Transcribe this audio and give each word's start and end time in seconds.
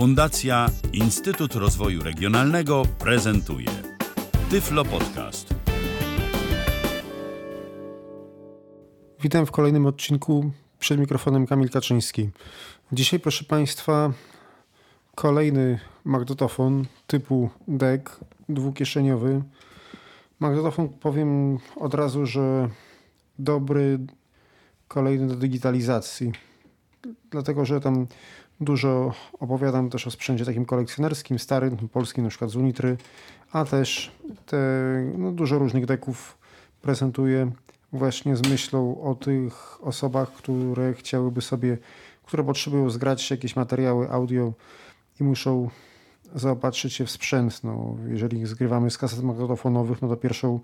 Fundacja 0.00 0.66
Instytut 0.92 1.54
Rozwoju 1.54 2.02
Regionalnego 2.02 2.82
prezentuje 2.98 3.66
Tyflo 4.50 4.84
Podcast. 4.84 5.54
Witam 9.22 9.46
w 9.46 9.50
kolejnym 9.50 9.86
odcinku 9.86 10.50
przed 10.78 11.00
mikrofonem 11.00 11.46
Kamil 11.46 11.70
Kaczyński. 11.70 12.30
Dzisiaj, 12.92 13.20
proszę 13.20 13.44
Państwa, 13.44 14.12
kolejny 15.14 15.80
magnetofon 16.04 16.84
typu 17.06 17.50
DEC 17.68 18.02
dwukieszeniowy. 18.48 19.42
Magnetofon 20.38 20.88
powiem 20.88 21.58
od 21.76 21.94
razu, 21.94 22.26
że 22.26 22.68
dobry, 23.38 23.98
kolejny 24.88 25.28
do 25.28 25.36
digitalizacji. 25.36 26.32
Dlatego, 27.30 27.64
że 27.64 27.80
tam 27.80 28.06
dużo 28.60 29.12
opowiadam 29.40 29.90
też 29.90 30.06
o 30.06 30.10
sprzęcie 30.10 30.44
takim 30.44 30.64
kolekcjonerskim, 30.64 31.38
starym, 31.38 31.76
polskim, 31.76 32.24
na 32.24 32.30
przykład 32.30 32.50
z 32.50 32.56
Unitry, 32.56 32.96
a 33.52 33.64
też 33.64 34.12
te, 34.46 34.58
no, 35.18 35.32
dużo 35.32 35.58
różnych 35.58 35.86
deków 35.86 36.38
prezentuję 36.82 37.50
właśnie 37.92 38.36
z 38.36 38.48
myślą 38.48 39.02
o 39.02 39.14
tych 39.14 39.84
osobach, 39.86 40.32
które 40.32 40.94
chciałyby 40.94 41.42
sobie, 41.42 41.78
które 42.24 42.44
potrzebują 42.44 42.90
zgrać 42.90 43.30
jakieś 43.30 43.56
materiały 43.56 44.10
audio 44.10 44.52
i 45.20 45.24
muszą 45.24 45.68
zaopatrzyć 46.34 46.92
się 46.92 47.06
w 47.06 47.10
sprzęt. 47.10 47.64
No, 47.64 47.96
jeżeli 48.08 48.46
zgrywamy 48.46 48.90
z 48.90 48.98
kaset 48.98 49.22
magnetofonowych, 49.22 50.02
no 50.02 50.08
to 50.08 50.16
pierwszą 50.16 50.60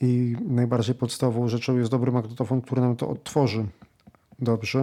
i 0.00 0.36
najbardziej 0.46 0.94
podstawową 0.94 1.48
rzeczą 1.48 1.78
jest 1.78 1.90
dobry 1.90 2.12
magnetofon, 2.12 2.60
który 2.60 2.80
nam 2.80 2.96
to 2.96 3.08
odtworzy 3.08 3.66
dobrze. 4.38 4.82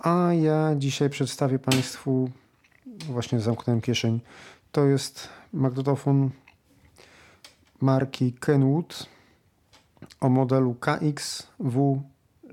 A 0.00 0.34
ja 0.34 0.74
dzisiaj 0.76 1.10
przedstawię 1.10 1.58
Państwu, 1.58 2.30
właśnie 2.86 3.40
zamknąłem 3.40 3.80
kieszeń, 3.80 4.20
to 4.72 4.84
jest 4.84 5.28
magnetofon 5.52 6.30
marki 7.80 8.32
Kenwood 8.32 9.06
o 10.20 10.28
modelu 10.28 10.74
KXW 10.74 12.02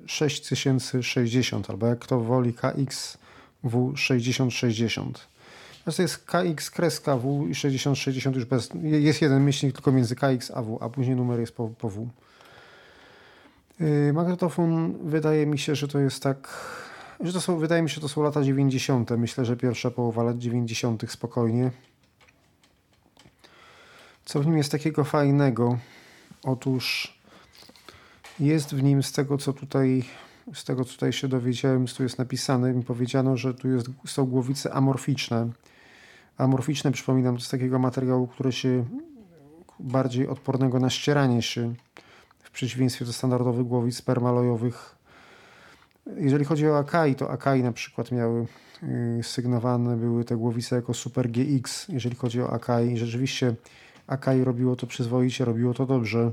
6060, 0.06 1.70
albo 1.70 1.88
jak 1.88 2.00
kto 2.00 2.20
woli 2.20 2.54
KXW 2.54 3.94
6060. 3.96 5.28
To 5.96 6.02
jest 6.02 6.18
KX 6.18 6.72
kreska 6.72 7.18
W 7.18 7.48
i 7.50 7.56
6060 7.56 8.36
już 8.36 8.46
bez, 8.46 8.70
jest 8.84 9.22
jeden 9.22 9.44
myślnik 9.44 9.76
tylko 9.76 9.92
między 9.92 10.16
KX 10.16 10.52
a 10.52 10.62
W, 10.62 10.78
a 10.82 10.90
później 10.90 11.16
numer 11.16 11.40
jest 11.40 11.56
po, 11.56 11.68
po 11.68 11.90
W. 11.90 12.10
Yy, 13.80 14.14
magnetofon 14.14 14.98
wydaje 15.10 15.46
mi 15.46 15.60
się, 15.60 15.76
że 15.76 15.88
to 15.88 16.00
jest 16.00 16.24
tak, 16.24 16.50
że 17.20 17.34
to 17.34 17.42
są, 17.42 17.58
wydaje 17.58 17.82
mi 17.82 17.90
się, 17.90 17.96
że 17.96 18.02
to 18.02 18.10
są 18.10 18.24
lata 18.24 18.44
90. 18.44 19.12
Myślę, 19.12 19.46
że 19.46 19.58
pierwsza 19.58 19.92
połowa 19.92 20.24
lat 20.24 20.38
90. 20.38 21.12
spokojnie. 21.12 21.72
Co 24.26 24.40
w 24.40 24.46
nim 24.46 24.58
jest 24.58 24.72
takiego 24.72 25.04
fajnego? 25.04 25.78
Otóż 26.44 27.18
jest 28.40 28.76
w 28.76 28.84
nim 28.84 29.04
z 29.04 29.12
tego, 29.12 29.38
co 29.38 29.54
tutaj, 29.54 30.04
z 30.54 30.64
tego, 30.64 30.86
co 30.86 30.94
tutaj 30.94 31.14
się 31.14 31.28
dowiedziałem, 31.28 31.86
tu 31.88 32.04
jest 32.04 32.18
napisane, 32.18 32.74
mi 32.74 32.84
powiedziano, 32.84 33.38
że 33.38 33.54
tu 33.54 33.68
jest, 33.68 33.88
są 34.06 34.26
głowice 34.26 34.74
amorficzne. 34.74 35.50
Amorficzne, 36.38 36.92
przypominam, 36.92 37.38
to 37.38 37.44
z 37.44 37.50
takiego 37.50 37.80
materiału, 37.80 38.28
który 38.28 38.52
się 38.52 38.86
bardziej 39.80 40.28
odpornego 40.28 40.80
na 40.80 40.90
ścieranie 40.90 41.42
się, 41.42 41.74
w 42.44 42.52
przeciwieństwie 42.52 43.06
do 43.06 43.14
standardowych 43.14 43.66
głowic 43.66 44.02
permalojowych. 44.02 44.97
Jeżeli 46.16 46.46
chodzi 46.46 46.68
o 46.68 46.78
Akai, 46.78 47.16
to 47.16 47.32
Akai 47.32 47.64
na 47.64 47.72
przykład 47.72 48.12
miały 48.12 48.46
sygnowane 49.22 49.98
były 49.98 50.24
te 50.24 50.36
głowice 50.36 50.76
jako 50.76 50.94
Super 50.94 51.32
GX. 51.32 51.88
Jeżeli 51.90 52.16
chodzi 52.16 52.42
o 52.42 52.54
Akai, 52.54 52.98
rzeczywiście 52.98 53.56
Akai 54.08 54.44
robiło 54.44 54.76
to 54.76 54.88
przyzwoicie, 54.88 55.46
robiło 55.46 55.74
to 55.74 55.86
dobrze. 55.86 56.32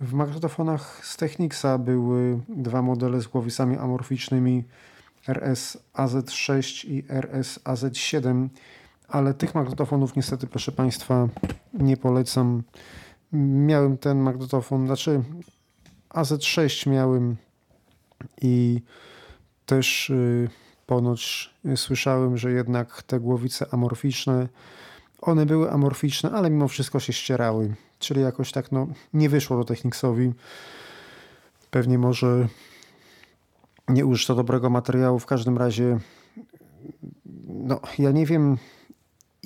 W 0.00 0.12
magnetofonach 0.12 1.06
z 1.06 1.16
Technicsa 1.16 1.78
były 1.78 2.40
dwa 2.48 2.82
modele 2.82 3.20
z 3.20 3.26
głowicami 3.26 3.76
amorficznymi 3.76 4.64
RS 5.28 5.78
AZ6 5.94 6.88
i 6.88 7.04
RS 7.08 7.60
AZ7, 7.64 8.48
ale 9.08 9.34
tych 9.34 9.54
magnetofonów 9.54 10.16
niestety, 10.16 10.46
proszę 10.46 10.72
Państwa, 10.72 11.28
nie 11.74 11.96
polecam. 11.96 12.62
Miałem 13.32 13.98
ten 13.98 14.18
magnetofon, 14.18 14.86
znaczy 14.86 15.22
AZ6 16.10 16.90
miałem 16.90 17.36
i 18.42 18.82
też 19.66 20.08
yy, 20.08 20.48
ponoć 20.86 21.54
słyszałem, 21.76 22.36
że 22.36 22.52
jednak 22.52 23.02
te 23.02 23.20
głowice 23.20 23.66
amorficzne 23.70 24.48
one 25.20 25.46
były 25.46 25.70
amorficzne, 25.70 26.30
ale 26.30 26.50
mimo 26.50 26.68
wszystko 26.68 27.00
się 27.00 27.12
ścierały. 27.12 27.74
Czyli 27.98 28.20
jakoś 28.20 28.52
tak 28.52 28.72
no, 28.72 28.86
nie 29.12 29.28
wyszło 29.28 29.56
do 29.56 29.64
Technicsowi. 29.64 30.32
Pewnie 31.70 31.98
może 31.98 32.48
nie 33.88 34.06
użyto 34.06 34.34
dobrego 34.34 34.70
materiału. 34.70 35.18
W 35.18 35.26
każdym 35.26 35.58
razie 35.58 35.98
no, 37.46 37.80
ja 37.98 38.10
nie 38.10 38.26
wiem 38.26 38.58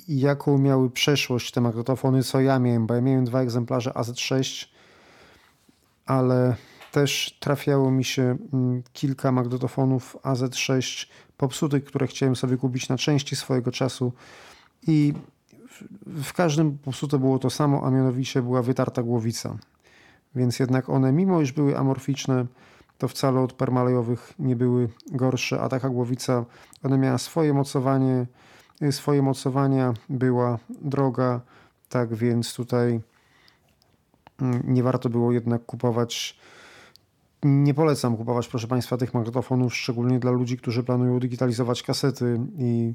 jaką 0.07 0.57
miały 0.57 0.89
przeszłość 0.89 1.51
te 1.51 1.61
magnetofony, 1.61 2.23
co 2.23 2.41
ja 2.41 2.59
miałem, 2.59 2.87
bo 2.87 2.93
ja 2.93 3.01
miałem 3.01 3.25
dwa 3.25 3.41
egzemplarze 3.41 3.91
AZ6, 3.91 4.67
ale 6.05 6.55
też 6.93 7.37
trafiało 7.39 7.91
mi 7.91 8.03
się 8.03 8.37
mm, 8.53 8.83
kilka 8.93 9.31
magnetofonów 9.31 10.17
AZ6 10.23 11.07
popsutych, 11.37 11.85
które 11.85 12.07
chciałem 12.07 12.35
sobie 12.35 12.57
kupić 12.57 12.89
na 12.89 12.97
części 12.97 13.35
swojego 13.35 13.71
czasu 13.71 14.13
i 14.87 15.13
w 16.05 16.33
każdym 16.33 16.77
po 16.77 16.83
prostu 16.83 17.07
to 17.07 17.19
było 17.19 17.39
to 17.39 17.49
samo, 17.49 17.83
a 17.85 17.91
mianowicie 17.91 18.41
była 18.41 18.61
wytarta 18.61 19.03
głowica. 19.03 19.57
Więc 20.35 20.59
jednak 20.59 20.89
one, 20.89 21.11
mimo 21.11 21.41
iż 21.41 21.51
były 21.51 21.77
amorficzne, 21.77 22.45
to 22.97 23.07
wcale 23.07 23.39
od 23.41 23.53
permalejowych 23.53 24.33
nie 24.39 24.55
były 24.55 24.89
gorsze, 25.11 25.61
a 25.61 25.69
taka 25.69 25.89
głowica, 25.89 26.45
ona 26.83 26.97
miała 26.97 27.17
swoje 27.17 27.53
mocowanie, 27.53 28.25
swoje 28.91 29.21
mocowania, 29.21 29.93
była 30.09 30.59
droga, 30.81 31.41
tak 31.89 32.13
więc 32.13 32.53
tutaj 32.53 33.01
mm, 34.41 34.63
nie 34.67 34.83
warto 34.83 35.09
było 35.09 35.31
jednak 35.31 35.65
kupować 35.65 36.37
nie 37.43 37.73
polecam 37.73 38.17
kupować, 38.17 38.47
proszę 38.47 38.67
Państwa, 38.67 38.97
tych 38.97 39.13
magnetofonów, 39.13 39.75
szczególnie 39.75 40.19
dla 40.19 40.31
ludzi, 40.31 40.57
którzy 40.57 40.83
planują 40.83 41.19
digitalizować 41.19 41.83
kasety 41.83 42.39
i 42.57 42.93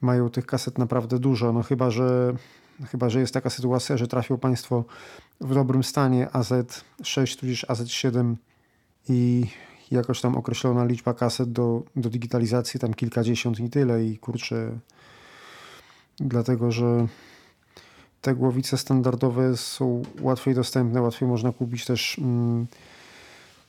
mają 0.00 0.30
tych 0.30 0.46
kaset 0.46 0.78
naprawdę 0.78 1.18
dużo. 1.18 1.52
No 1.52 1.62
chyba, 1.62 1.90
że, 1.90 2.34
chyba, 2.86 3.10
że 3.10 3.20
jest 3.20 3.34
taka 3.34 3.50
sytuacja, 3.50 3.96
że 3.96 4.08
trafią 4.08 4.38
Państwo 4.38 4.84
w 5.40 5.54
dobrym 5.54 5.84
stanie 5.84 6.28
AZ6 6.32 7.40
tudzież 7.40 7.66
AZ7 7.68 8.34
i 9.08 9.46
jakoś 9.90 10.20
tam 10.20 10.36
określona 10.36 10.84
liczba 10.84 11.14
kaset 11.14 11.52
do, 11.52 11.82
do 11.96 12.10
digitalizacji, 12.10 12.80
tam 12.80 12.94
kilkadziesiąt 12.94 13.60
i 13.60 13.70
tyle 13.70 14.04
i 14.04 14.18
kurczę, 14.18 14.78
dlatego, 16.20 16.72
że 16.72 17.06
te 18.20 18.34
głowice 18.34 18.78
standardowe 18.78 19.56
są 19.56 20.02
łatwiej 20.20 20.54
dostępne, 20.54 21.02
łatwiej 21.02 21.28
można 21.28 21.52
kupić 21.52 21.84
też 21.84 22.18
mm, 22.18 22.66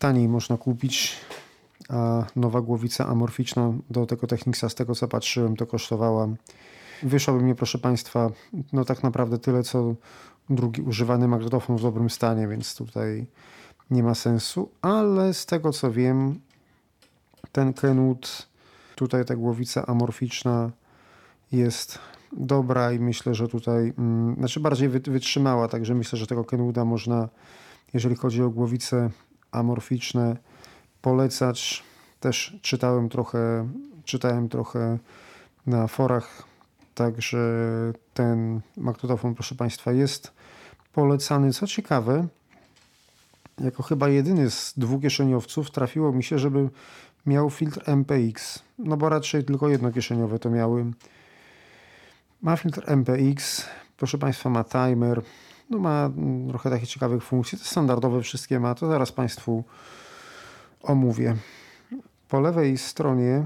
taniej 0.03 0.27
można 0.27 0.57
kupić 0.57 1.15
a 1.89 2.25
nowa 2.35 2.61
głowica 2.61 3.07
amorficzna 3.07 3.73
do 3.89 4.05
tego 4.05 4.27
Technicsa, 4.27 4.69
z 4.69 4.75
tego 4.75 4.95
co 4.95 5.07
patrzyłem, 5.07 5.55
to 5.55 5.65
kosztowała. 5.65 6.27
Wyszłoby 7.03 7.43
mnie, 7.43 7.55
proszę 7.55 7.77
Państwa, 7.77 8.31
no 8.73 8.85
tak 8.85 9.03
naprawdę 9.03 9.37
tyle, 9.39 9.63
co 9.63 9.95
drugi 10.49 10.81
używany 10.81 11.27
magnetofon 11.27 11.77
w 11.77 11.81
dobrym 11.81 12.09
stanie, 12.09 12.47
więc 12.47 12.75
tutaj 12.75 13.25
nie 13.91 14.03
ma 14.03 14.15
sensu, 14.15 14.69
ale 14.81 15.33
z 15.33 15.45
tego 15.45 15.71
co 15.71 15.91
wiem, 15.91 16.39
ten 17.51 17.73
Kenwood, 17.73 18.47
tutaj 18.95 19.25
ta 19.25 19.35
głowica 19.35 19.85
amorficzna 19.85 20.71
jest 21.51 21.99
dobra 22.31 22.91
i 22.91 22.99
myślę, 22.99 23.35
że 23.35 23.47
tutaj, 23.47 23.93
mm, 23.97 24.35
znaczy 24.35 24.59
bardziej 24.59 24.89
wytrzymała, 24.89 25.67
także 25.67 25.95
myślę, 25.95 26.19
że 26.19 26.27
tego 26.27 26.43
Kenwooda 26.43 26.85
można, 26.85 27.29
jeżeli 27.93 28.15
chodzi 28.15 28.43
o 28.43 28.49
głowice 28.49 29.09
amorficzne, 29.53 30.37
polecać. 31.01 31.83
Też 32.19 32.57
czytałem 32.61 33.09
trochę, 33.09 33.69
czytałem 34.05 34.49
trochę 34.49 34.97
na 35.67 35.87
forach, 35.87 36.43
także 36.95 37.37
ten 38.13 38.61
magnetofon, 38.77 39.35
proszę 39.35 39.55
Państwa, 39.55 39.91
jest 39.91 40.31
polecany. 40.93 41.53
Co 41.53 41.67
ciekawe, 41.67 42.27
jako 43.59 43.83
chyba 43.83 44.09
jedyny 44.09 44.51
z 44.51 44.73
dwukieszeniowców 44.77 45.71
trafiło 45.71 46.11
mi 46.11 46.23
się, 46.23 46.39
żeby 46.39 46.69
miał 47.25 47.49
filtr 47.49 47.89
MPX, 47.89 48.63
no 48.79 48.97
bo 48.97 49.09
raczej 49.09 49.43
tylko 49.43 49.69
jednokieszeniowe 49.69 50.39
to 50.39 50.49
miały. 50.49 50.85
Ma 52.41 52.57
filtr 52.57 52.83
MPX, 52.87 53.65
proszę 53.97 54.17
Państwa, 54.17 54.49
ma 54.49 54.63
timer, 54.63 55.21
no 55.69 55.79
ma 55.79 56.09
trochę 56.49 56.69
takich 56.69 56.89
ciekawych 56.89 57.23
funkcji, 57.23 57.57
to 57.57 57.65
standardowe 57.65 58.21
wszystkie 58.21 58.59
ma, 58.59 58.75
to 58.75 58.87
zaraz 58.87 59.11
Państwu 59.11 59.63
omówię. 60.83 61.35
Po 62.29 62.39
lewej 62.39 62.77
stronie 62.77 63.45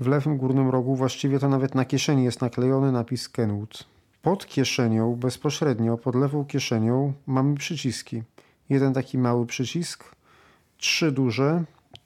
w 0.00 0.06
lewym 0.06 0.36
górnym 0.36 0.68
rogu, 0.68 0.96
właściwie 0.96 1.38
to 1.38 1.48
nawet 1.48 1.74
na 1.74 1.84
kieszeni 1.84 2.24
jest 2.24 2.40
naklejony 2.40 2.92
napis 2.92 3.28
Kenwood. 3.28 3.84
Pod 4.22 4.46
kieszenią, 4.46 5.16
bezpośrednio 5.16 5.98
pod 5.98 6.14
lewą 6.14 6.44
kieszenią 6.44 7.12
mamy 7.26 7.54
przyciski. 7.54 8.22
Jeden 8.68 8.94
taki 8.94 9.18
mały 9.18 9.46
przycisk, 9.46 10.04
trzy 10.76 11.12
duże 11.12 11.64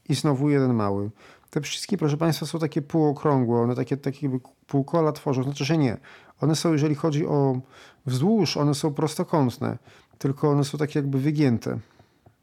i 0.08 0.14
znowu 0.14 0.50
jeden 0.50 0.75
mały. 0.75 1.11
Te 1.50 1.61
przyciski, 1.61 1.99
proszę 1.99 2.17
Państwa, 2.17 2.46
są 2.46 2.58
takie 2.58 2.82
półokrągłe, 2.82 3.61
one 3.61 3.75
takie, 3.75 3.96
takie 3.96 4.38
półkola 4.67 5.12
tworzą. 5.12 5.43
Znaczy, 5.43 5.64
że 5.64 5.78
nie. 5.78 5.96
One 6.42 6.56
są, 6.56 6.72
jeżeli 6.72 6.94
chodzi 6.94 7.26
o 7.26 7.60
wzdłuż, 8.06 8.56
one 8.56 8.74
są 8.74 8.94
prostokątne, 8.94 9.78
tylko 10.18 10.50
one 10.50 10.64
są 10.64 10.78
takie 10.78 10.98
jakby 10.98 11.18
wygięte. 11.18 11.78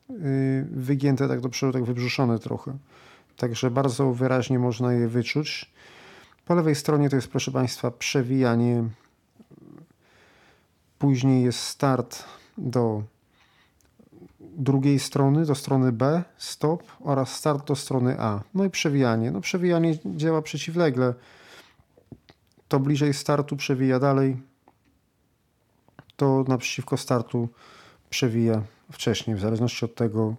Yy, 0.09 0.67
wygięte 0.71 1.27
tak 1.27 1.41
do 1.41 1.49
przodu, 1.49 1.73
tak 1.73 1.83
wybrzuszone 1.83 2.39
trochę. 2.39 2.77
Także 3.37 3.71
bardzo 3.71 4.13
wyraźnie 4.13 4.59
można 4.59 4.93
je 4.93 5.07
wyczuć. 5.07 5.71
Po 6.45 6.55
lewej 6.55 6.75
stronie 6.75 7.09
to 7.09 7.15
jest, 7.15 7.27
proszę 7.27 7.51
Państwa, 7.51 7.91
przewijanie. 7.91 8.83
Później 10.99 11.43
jest 11.43 11.59
start 11.59 12.23
do 12.57 13.03
drugiej 14.39 14.99
strony, 14.99 15.45
do 15.45 15.55
strony 15.55 15.91
B, 15.91 16.23
stop 16.37 16.83
oraz 16.99 17.35
start 17.35 17.67
do 17.67 17.75
strony 17.75 18.19
A. 18.19 18.41
No 18.53 18.65
i 18.65 18.69
przewijanie. 18.69 19.31
No 19.31 19.41
przewijanie 19.41 19.97
działa 20.05 20.41
przeciwlegle. 20.41 21.13
To 22.69 22.79
bliżej 22.79 23.13
startu 23.13 23.55
przewija 23.55 23.99
dalej, 23.99 24.37
to 26.15 26.45
naprzeciwko 26.47 26.97
startu 26.97 27.49
przewija 28.09 28.61
wcześniej, 28.91 29.35
w 29.35 29.39
zależności 29.39 29.85
od 29.85 29.95
tego, 29.95 30.35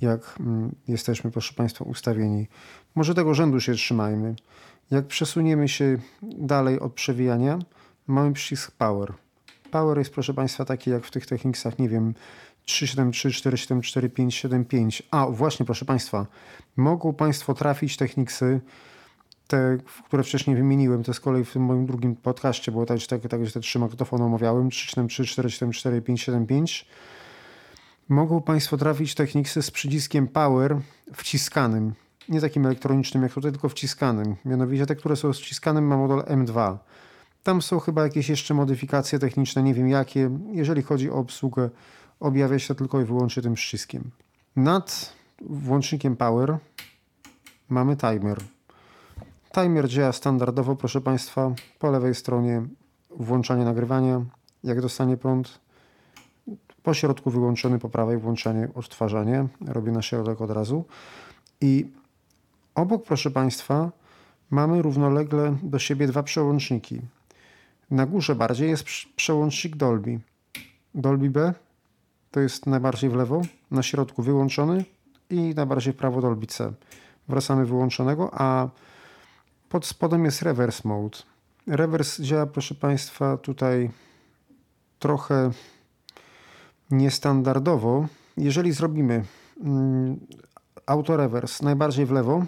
jak 0.00 0.36
mm, 0.40 0.74
jesteśmy, 0.88 1.30
proszę 1.30 1.54
Państwa, 1.54 1.84
ustawieni. 1.84 2.46
Może 2.94 3.14
tego 3.14 3.34
rzędu 3.34 3.60
się 3.60 3.74
trzymajmy. 3.74 4.34
Jak 4.90 5.06
przesuniemy 5.06 5.68
się 5.68 5.98
dalej 6.22 6.80
od 6.80 6.92
przewijania, 6.92 7.58
mamy 8.06 8.32
przycisk 8.32 8.70
Power. 8.70 9.12
Power 9.70 9.98
jest, 9.98 10.10
proszę 10.10 10.34
Państwa, 10.34 10.64
taki 10.64 10.90
jak 10.90 11.04
w 11.04 11.10
tych 11.10 11.26
technikach, 11.26 11.78
nie 11.78 11.88
wiem, 11.88 12.14
373, 12.64 13.30
474, 13.30 14.10
575. 14.10 15.02
A, 15.10 15.26
właśnie, 15.26 15.66
proszę 15.66 15.84
Państwa, 15.84 16.26
mogą 16.76 17.12
Państwo 17.12 17.54
trafić 17.54 17.96
techniksy, 17.96 18.60
te, 19.46 19.78
które 20.06 20.22
wcześniej 20.22 20.56
wymieniłem, 20.56 21.02
to 21.02 21.14
z 21.14 21.20
kolei 21.20 21.44
w 21.44 21.52
tym 21.52 21.62
moim 21.62 21.86
drugim 21.86 22.16
podcaście 22.16 22.72
było 22.72 22.86
tak, 22.86 22.98
że 22.98 23.06
te, 23.06 23.18
te, 23.18 23.38
te 23.38 23.60
trzy 23.60 23.78
magnetofony 23.78 24.24
omawiałem, 24.24 24.70
373, 24.70 25.24
474, 25.24 26.02
575. 26.02 26.86
Mogą 28.08 28.42
Państwo 28.42 28.76
trafić 28.76 29.14
techniksy 29.14 29.62
z 29.62 29.70
przyciskiem 29.70 30.28
Power 30.28 30.76
wciskanym. 31.14 31.92
Nie 32.28 32.40
takim 32.40 32.66
elektronicznym 32.66 33.22
jak 33.22 33.32
tutaj, 33.32 33.52
tylko 33.52 33.68
wciskanym. 33.68 34.36
Mianowicie 34.44 34.86
te, 34.86 34.96
które 34.96 35.16
są 35.16 35.32
z 35.32 35.38
wciskanym 35.38 35.86
ma 35.86 35.96
model 35.96 36.18
M2. 36.18 36.76
Tam 37.42 37.62
są 37.62 37.80
chyba 37.80 38.02
jakieś 38.02 38.28
jeszcze 38.28 38.54
modyfikacje 38.54 39.18
techniczne, 39.18 39.62
nie 39.62 39.74
wiem 39.74 39.88
jakie. 39.88 40.30
Jeżeli 40.52 40.82
chodzi 40.82 41.10
o 41.10 41.14
obsługę, 41.14 41.70
objawia 42.20 42.58
się 42.58 42.74
tylko 42.74 43.00
i 43.00 43.04
wyłącznie 43.04 43.42
tym 43.42 43.54
przyciskiem. 43.54 44.10
Nad 44.56 45.12
włącznikiem 45.40 46.16
Power 46.16 46.58
mamy 47.68 47.96
timer. 47.96 48.38
Timer 49.62 49.88
działa 49.88 50.12
standardowo, 50.12 50.76
proszę 50.76 51.00
Państwa. 51.00 51.54
Po 51.78 51.90
lewej 51.90 52.14
stronie 52.14 52.62
włączanie 53.10 53.64
nagrywania. 53.64 54.24
Jak 54.64 54.80
dostanie 54.80 55.16
prąd, 55.16 55.60
po 56.82 56.94
środku 56.94 57.30
wyłączony, 57.30 57.78
po 57.78 57.88
prawej 57.88 58.18
włączanie, 58.18 58.68
odtwarzanie. 58.74 59.46
Robię 59.66 59.92
na 59.92 60.02
środek 60.02 60.40
od 60.40 60.50
razu. 60.50 60.84
I 61.60 61.86
obok, 62.74 63.04
proszę 63.04 63.30
Państwa, 63.30 63.90
mamy 64.50 64.82
równolegle 64.82 65.56
do 65.62 65.78
siebie 65.78 66.06
dwa 66.06 66.22
przełączniki. 66.22 67.00
Na 67.90 68.06
górze 68.06 68.34
bardziej 68.34 68.70
jest 68.70 68.84
przełącznik 69.16 69.76
Dolby. 69.76 70.20
Dolby 70.94 71.30
B 71.30 71.54
to 72.30 72.40
jest 72.40 72.66
najbardziej 72.66 73.10
w 73.10 73.14
lewo, 73.14 73.42
na 73.70 73.82
środku 73.82 74.22
wyłączony 74.22 74.84
i 75.30 75.54
najbardziej 75.54 75.92
w 75.92 75.96
prawo 75.96 76.20
Dolby 76.20 76.46
C. 76.46 76.72
Wracamy 77.28 77.66
wyłączonego, 77.66 78.30
a 78.32 78.68
pod 79.68 79.86
spodem 79.86 80.24
jest 80.24 80.42
reverse 80.42 80.88
mode. 80.88 81.18
Reverse 81.66 82.22
działa, 82.22 82.46
proszę 82.46 82.74
Państwa, 82.74 83.36
tutaj 83.36 83.90
trochę 84.98 85.50
niestandardowo. 86.90 88.06
Jeżeli 88.36 88.72
zrobimy 88.72 89.24
mm, 89.60 90.20
auto 90.86 91.16
reverse 91.16 91.64
najbardziej 91.64 92.06
w 92.06 92.10
lewo 92.10 92.44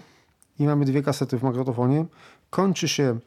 i 0.59 0.65
mamy 0.65 0.85
dwie 0.85 1.03
kasety 1.03 1.37
w 1.37 1.43
magnetofonie, 1.43 2.05
kończy 2.49 2.87
się 2.87 3.19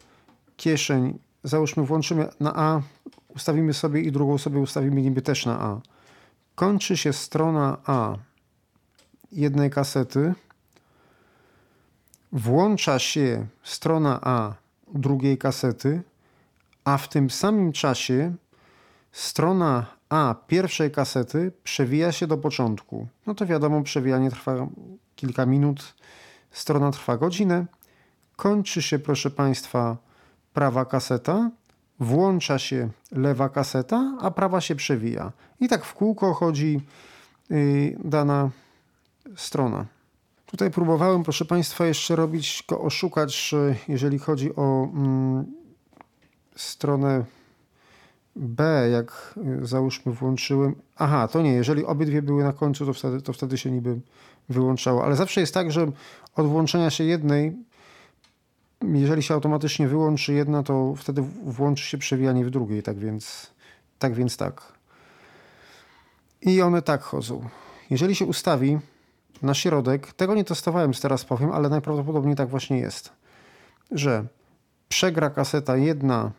kieszeń, 0.57 1.19
załóżmy 1.45 1.83
włączymy 1.83 2.29
na 2.41 2.53
A, 2.57 2.81
ustawimy 3.29 3.75
sobie 3.75 4.01
i 4.01 4.13
drugą 4.13 4.39
sobie 4.39 4.61
ustawimy 4.61 5.03
niby 5.03 5.23
też 5.23 5.47
na 5.47 5.61
A. 5.61 5.81
Kończy 6.55 6.97
się 6.97 7.13
strona 7.13 7.79
A 7.87 8.17
jednej 9.33 9.71
kasety, 9.71 10.35
włącza 12.33 12.99
się 12.99 13.47
strona 13.63 14.21
A 14.23 14.55
drugiej 14.95 15.39
kasety, 15.39 16.03
a 16.85 16.99
w 16.99 17.09
tym 17.09 17.31
samym 17.31 17.73
czasie 17.73 18.35
strona 19.13 19.87
A 20.09 20.35
pierwszej 20.47 20.91
kasety 20.91 21.53
przewija 21.65 22.13
się 22.13 22.27
do 22.27 22.39
początku. 22.39 23.07
No 23.27 23.35
to 23.35 23.47
wiadomo, 23.47 23.83
przewijanie 23.83 24.31
trwa 24.31 24.67
kilka 25.17 25.47
minut, 25.47 25.95
strona 26.51 26.91
trwa 26.91 27.17
godzinę. 27.17 27.67
Kończy 28.37 28.83
się, 28.83 28.99
proszę 28.99 29.31
Państwa, 29.31 29.97
prawa 30.55 30.85
kaseta, 30.85 31.51
włącza 32.01 32.59
się 32.59 32.89
lewa 33.13 33.49
kaseta, 33.49 34.17
a 34.21 34.31
prawa 34.31 34.61
się 34.61 34.75
przewija. 34.75 35.33
I 35.61 35.69
tak 35.69 35.85
w 35.85 35.95
kółko 35.95 36.35
chodzi 36.35 36.81
yy, 37.51 37.97
dana 38.05 38.51
strona. 39.37 39.87
Tutaj 40.53 40.71
próbowałem, 40.71 41.23
proszę 41.23 41.45
Państwa, 41.45 41.87
jeszcze 41.87 42.17
robić, 42.17 42.65
oszukać, 42.69 43.55
jeżeli 43.89 44.19
chodzi 44.19 44.57
o 44.57 44.89
mm, 44.95 45.45
stronę 46.57 47.25
B, 48.37 48.89
jak 48.93 49.35
y, 49.63 49.67
załóżmy 49.67 50.13
włączyłem. 50.13 50.75
Aha, 50.97 51.29
to 51.29 51.43
nie, 51.43 51.53
jeżeli 51.53 51.85
obydwie 51.85 52.23
były 52.23 52.45
na 52.45 52.53
końcu, 52.53 52.87
to 52.87 52.93
wtedy, 52.93 53.23
to 53.23 53.33
wtedy 53.33 53.59
się 53.59 53.71
niby 53.71 54.01
wyłączało. 54.49 55.05
Ale 55.05 55.17
zawsze 55.17 55.41
jest 55.41 55.55
tak, 55.55 55.73
że 55.73 55.93
od 56.37 56.47
włączenia 56.47 56.91
się 56.91 57.05
jednej, 57.05 57.57
jeżeli 58.83 59.23
się 59.23 59.35
automatycznie 59.35 59.89
wyłączy 59.89 60.33
jedna, 60.33 60.63
to 60.63 60.95
wtedy 60.97 61.23
włączy 61.45 61.85
się 61.85 61.99
przewijanie 61.99 62.45
w 62.45 62.51
drugiej. 62.51 62.83
Tak 62.83 62.99
więc 62.99 63.51
tak. 63.99 64.15
Więc 64.15 64.37
tak. 64.37 64.73
I 66.43 66.63
one 66.63 66.83
tak 66.83 67.03
chodzą. 67.03 67.49
Jeżeli 67.91 68.15
się 68.15 68.27
ustawi 68.27 68.79
na 69.43 69.55
środek, 69.55 70.13
tego 70.13 70.35
nie 70.35 70.45
testowałem, 70.45 70.93
teraz 70.93 71.25
powiem, 71.25 71.53
ale 71.53 71.69
najprawdopodobniej 71.69 72.37
tak 72.37 72.49
właśnie 72.49 72.79
jest, 72.79 73.13
że 73.91 74.27
przegra 74.89 75.31
kaseta 75.31 75.77
jedna 75.77 76.31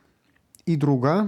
i 0.67 0.77
druga, 0.77 1.27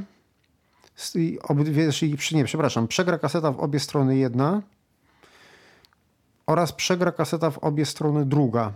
i 1.15 1.39
obydwie, 1.43 1.89
nie, 2.31 2.45
przepraszam, 2.45 2.87
przegra 2.87 3.17
kaseta 3.17 3.51
w 3.51 3.59
obie 3.59 3.79
strony 3.79 4.17
jedna 4.17 4.61
oraz 6.47 6.71
przegra 6.73 7.11
kaseta 7.11 7.51
w 7.51 7.57
obie 7.57 7.85
strony 7.85 8.25
druga, 8.25 8.71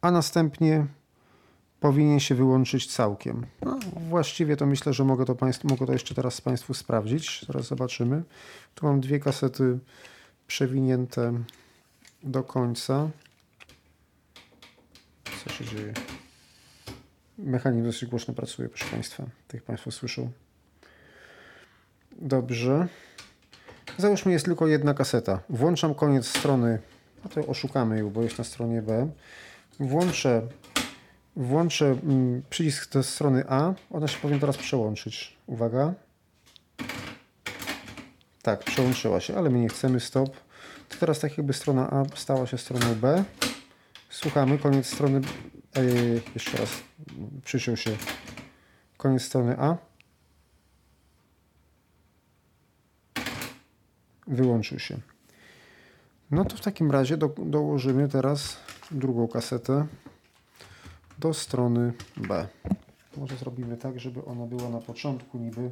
a 0.00 0.10
następnie 0.10 0.86
powinien 1.80 2.20
się 2.20 2.34
wyłączyć 2.34 2.92
całkiem. 2.92 3.46
No, 3.62 3.78
właściwie 4.08 4.56
to 4.56 4.66
myślę, 4.66 4.92
że 4.92 5.04
mogę 5.04 5.24
to, 5.24 5.34
państwu, 5.34 5.68
mogę 5.68 5.86
to 5.86 5.92
jeszcze 5.92 6.14
teraz 6.14 6.40
Państwu 6.40 6.74
sprawdzić. 6.74 7.44
Zaraz 7.46 7.66
zobaczymy. 7.66 8.22
Tu 8.74 8.86
mam 8.86 9.00
dwie 9.00 9.20
kasety 9.20 9.78
przewinięte 10.46 11.32
do 12.22 12.42
końca. 12.42 13.10
Co 15.44 15.50
się 15.50 15.64
dzieje? 15.64 15.94
Mechanik 17.38 17.84
dosyć 17.84 18.08
głośno 18.08 18.34
pracuje, 18.34 18.68
proszę 18.68 18.84
Państwa. 18.90 19.22
Tak 19.22 19.54
jak 19.54 19.62
Państwo 19.62 19.90
słyszą. 19.90 20.30
Dobrze. 22.12 22.88
Załóżmy, 23.98 24.32
jest 24.32 24.44
tylko 24.44 24.66
jedna 24.66 24.94
kaseta. 24.94 25.40
Włączam 25.48 25.94
koniec 25.94 26.26
strony. 26.26 26.78
No 27.24 27.30
to 27.30 27.46
oszukamy 27.46 27.98
ją, 27.98 28.10
bo 28.10 28.22
jest 28.22 28.38
na 28.38 28.44
stronie 28.44 28.82
B. 28.82 29.10
Włączę, 29.80 30.42
włączę 31.36 31.86
mm, 31.86 32.42
przycisk 32.50 32.92
do 32.92 33.02
strony 33.02 33.44
A. 33.48 33.74
Ona 33.90 34.08
się 34.08 34.18
powinna 34.18 34.40
teraz 34.40 34.56
przełączyć. 34.56 35.36
Uwaga. 35.46 35.94
Tak, 38.44 38.64
przełączyła 38.64 39.20
się, 39.20 39.36
ale 39.36 39.50
my 39.50 39.58
nie 39.58 39.68
chcemy. 39.68 40.00
Stop. 40.00 40.36
To 40.88 40.96
teraz 41.00 41.20
tak 41.20 41.38
jakby 41.38 41.52
strona 41.52 41.90
A 41.90 42.16
stała 42.16 42.46
się 42.46 42.58
stroną 42.58 42.94
B. 42.94 43.24
Słuchamy. 44.10 44.58
Koniec 44.58 44.86
strony... 44.86 45.20
Ej, 45.74 46.22
jeszcze 46.34 46.58
raz. 46.58 46.70
Przyciął 47.44 47.76
się. 47.76 47.96
Koniec 48.96 49.22
strony 49.22 49.56
A. 49.58 49.76
wyłączył 54.26 54.78
się. 54.78 54.98
No 56.30 56.44
to 56.44 56.56
w 56.56 56.60
takim 56.60 56.90
razie 56.90 57.16
do, 57.16 57.28
dołożymy 57.38 58.08
teraz 58.08 58.56
drugą 58.90 59.28
kasetę. 59.28 59.86
do 61.18 61.34
strony 61.34 61.92
B. 62.16 62.46
Może 63.16 63.36
zrobimy 63.36 63.76
tak, 63.76 64.00
żeby 64.00 64.24
ona 64.24 64.46
była 64.46 64.68
na 64.68 64.78
początku 64.78 65.38
niby. 65.38 65.70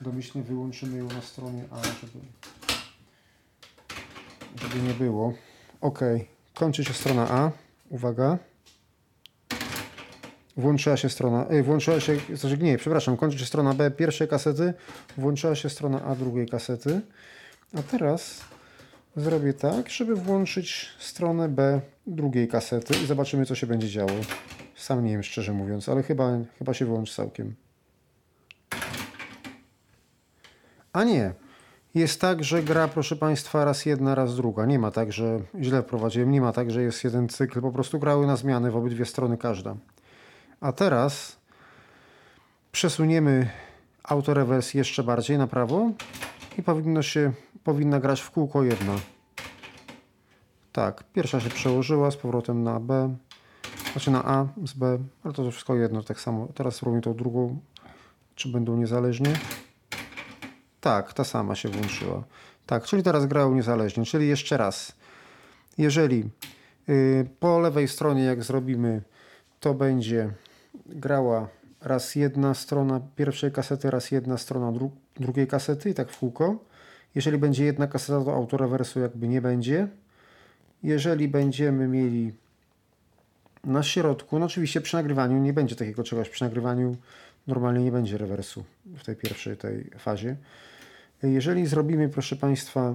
Domyślnie 0.00 0.42
wyłączymy 0.42 0.98
ją 0.98 1.08
na 1.08 1.22
stronie 1.22 1.64
A, 1.70 1.82
żeby, 1.82 2.26
żeby 4.62 4.88
nie 4.88 4.94
było. 4.94 5.34
Ok, 5.80 5.98
kończy 6.54 6.84
się 6.84 6.92
strona 6.92 7.30
A. 7.30 7.50
Uwaga. 7.88 8.38
Włączyła 10.56 10.96
się 10.96 11.08
strona, 11.08 11.46
y, 11.52 11.62
włączyła 11.62 12.00
się, 12.00 12.16
znaczy 12.34 12.58
nie, 12.58 12.78
przepraszam, 12.78 13.16
kończy 13.16 13.38
się 13.38 13.46
strona 13.46 13.74
B 13.74 13.90
pierwszej 13.90 14.28
kasety, 14.28 14.74
włączyła 15.16 15.54
się 15.54 15.70
strona 15.70 16.02
A 16.02 16.14
drugiej 16.14 16.48
kasety. 16.48 17.00
A 17.78 17.82
teraz 17.82 18.40
zrobię 19.16 19.54
tak, 19.54 19.90
żeby 19.90 20.16
włączyć 20.16 20.88
stronę 20.98 21.48
B 21.48 21.80
drugiej 22.06 22.48
kasety 22.48 22.94
i 23.04 23.06
zobaczymy, 23.06 23.46
co 23.46 23.54
się 23.54 23.66
będzie 23.66 23.88
działo. 23.88 24.12
Sam 24.76 25.04
nie 25.04 25.12
wiem, 25.12 25.22
szczerze 25.22 25.52
mówiąc, 25.52 25.88
ale 25.88 26.02
chyba, 26.02 26.38
chyba 26.58 26.74
się 26.74 26.84
wyłączy 26.84 27.14
całkiem. 27.14 27.54
A 30.92 31.04
nie. 31.04 31.34
Jest 31.94 32.20
tak, 32.20 32.44
że 32.44 32.62
gra, 32.62 32.88
proszę 32.88 33.16
Państwa, 33.16 33.64
raz 33.64 33.86
jedna, 33.86 34.14
raz 34.14 34.36
druga. 34.36 34.66
Nie 34.66 34.78
ma 34.78 34.90
tak, 34.90 35.12
że 35.12 35.40
źle 35.60 35.82
wprowadziłem. 35.82 36.30
Nie 36.30 36.40
ma 36.40 36.52
tak, 36.52 36.70
że 36.70 36.82
jest 36.82 37.04
jeden 37.04 37.28
cykl. 37.28 37.60
Po 37.60 37.72
prostu 37.72 37.98
grały 37.98 38.26
na 38.26 38.36
zmiany 38.36 38.70
w 38.70 38.76
obydwie 38.76 39.04
strony 39.04 39.38
każda. 39.38 39.76
A 40.60 40.72
teraz 40.72 41.36
przesuniemy 42.72 43.50
autorewers 44.02 44.74
jeszcze 44.74 45.02
bardziej 45.02 45.38
na 45.38 45.46
prawo 45.46 45.90
i 46.58 46.62
powinno 46.62 47.02
się, 47.02 47.32
powinna 47.64 48.00
grać 48.00 48.20
w 48.20 48.30
kółko 48.30 48.62
jedna. 48.62 48.94
Tak, 50.72 51.04
pierwsza 51.12 51.40
się 51.40 51.50
przełożyła 51.50 52.10
z 52.10 52.16
powrotem 52.16 52.62
na 52.62 52.80
B, 52.80 53.16
znaczy 53.92 54.10
na 54.10 54.24
A 54.24 54.46
z 54.64 54.72
B, 54.72 54.98
ale 55.24 55.34
to 55.34 55.50
wszystko 55.50 55.74
jedno, 55.76 56.02
tak 56.02 56.20
samo. 56.20 56.48
Teraz 56.54 56.74
spróbujmy 56.74 57.02
tą 57.02 57.14
drugą, 57.14 57.58
czy 58.34 58.48
będą 58.48 58.76
niezależnie. 58.76 59.32
Tak, 60.80 61.12
ta 61.12 61.24
sama 61.24 61.54
się 61.54 61.68
włączyła. 61.68 62.24
Tak, 62.66 62.84
czyli 62.84 63.02
teraz 63.02 63.26
grają 63.26 63.54
niezależnie, 63.54 64.04
czyli 64.04 64.28
jeszcze 64.28 64.56
raz. 64.56 64.92
Jeżeli 65.78 66.30
yy, 66.88 67.26
po 67.40 67.58
lewej 67.58 67.88
stronie, 67.88 68.24
jak 68.24 68.42
zrobimy, 68.42 69.02
to 69.60 69.74
będzie 69.74 70.30
grała 70.86 71.48
raz 71.80 72.14
jedna 72.14 72.54
strona 72.54 73.00
pierwszej 73.16 73.52
kasety, 73.52 73.90
raz 73.90 74.10
jedna 74.10 74.38
strona 74.38 74.72
dru 74.72 74.90
drugiej 75.16 75.46
kasety 75.46 75.90
i 75.90 75.94
tak 75.94 76.12
w 76.12 76.18
kółko. 76.18 76.64
Jeżeli 77.14 77.38
będzie 77.38 77.64
jedna 77.64 77.86
kaseta, 77.86 78.24
to 78.24 78.34
autorewersu 78.34 79.00
jakby 79.00 79.28
nie 79.28 79.40
będzie. 79.40 79.88
Jeżeli 80.82 81.28
będziemy 81.28 81.88
mieli 81.88 82.32
na 83.64 83.82
środku, 83.82 84.38
no 84.38 84.46
oczywiście 84.46 84.80
przy 84.80 84.96
nagrywaniu 84.96 85.38
nie 85.38 85.52
będzie 85.52 85.76
takiego 85.76 86.04
czegoś, 86.04 86.28
przy 86.28 86.44
nagrywaniu 86.44 86.96
normalnie 87.46 87.84
nie 87.84 87.92
będzie 87.92 88.18
rewersu 88.18 88.64
w 88.86 89.04
tej 89.04 89.16
pierwszej 89.16 89.56
tej 89.56 89.90
fazie. 89.98 90.36
Jeżeli 91.22 91.66
zrobimy, 91.66 92.08
proszę 92.08 92.36
Państwa, 92.36 92.94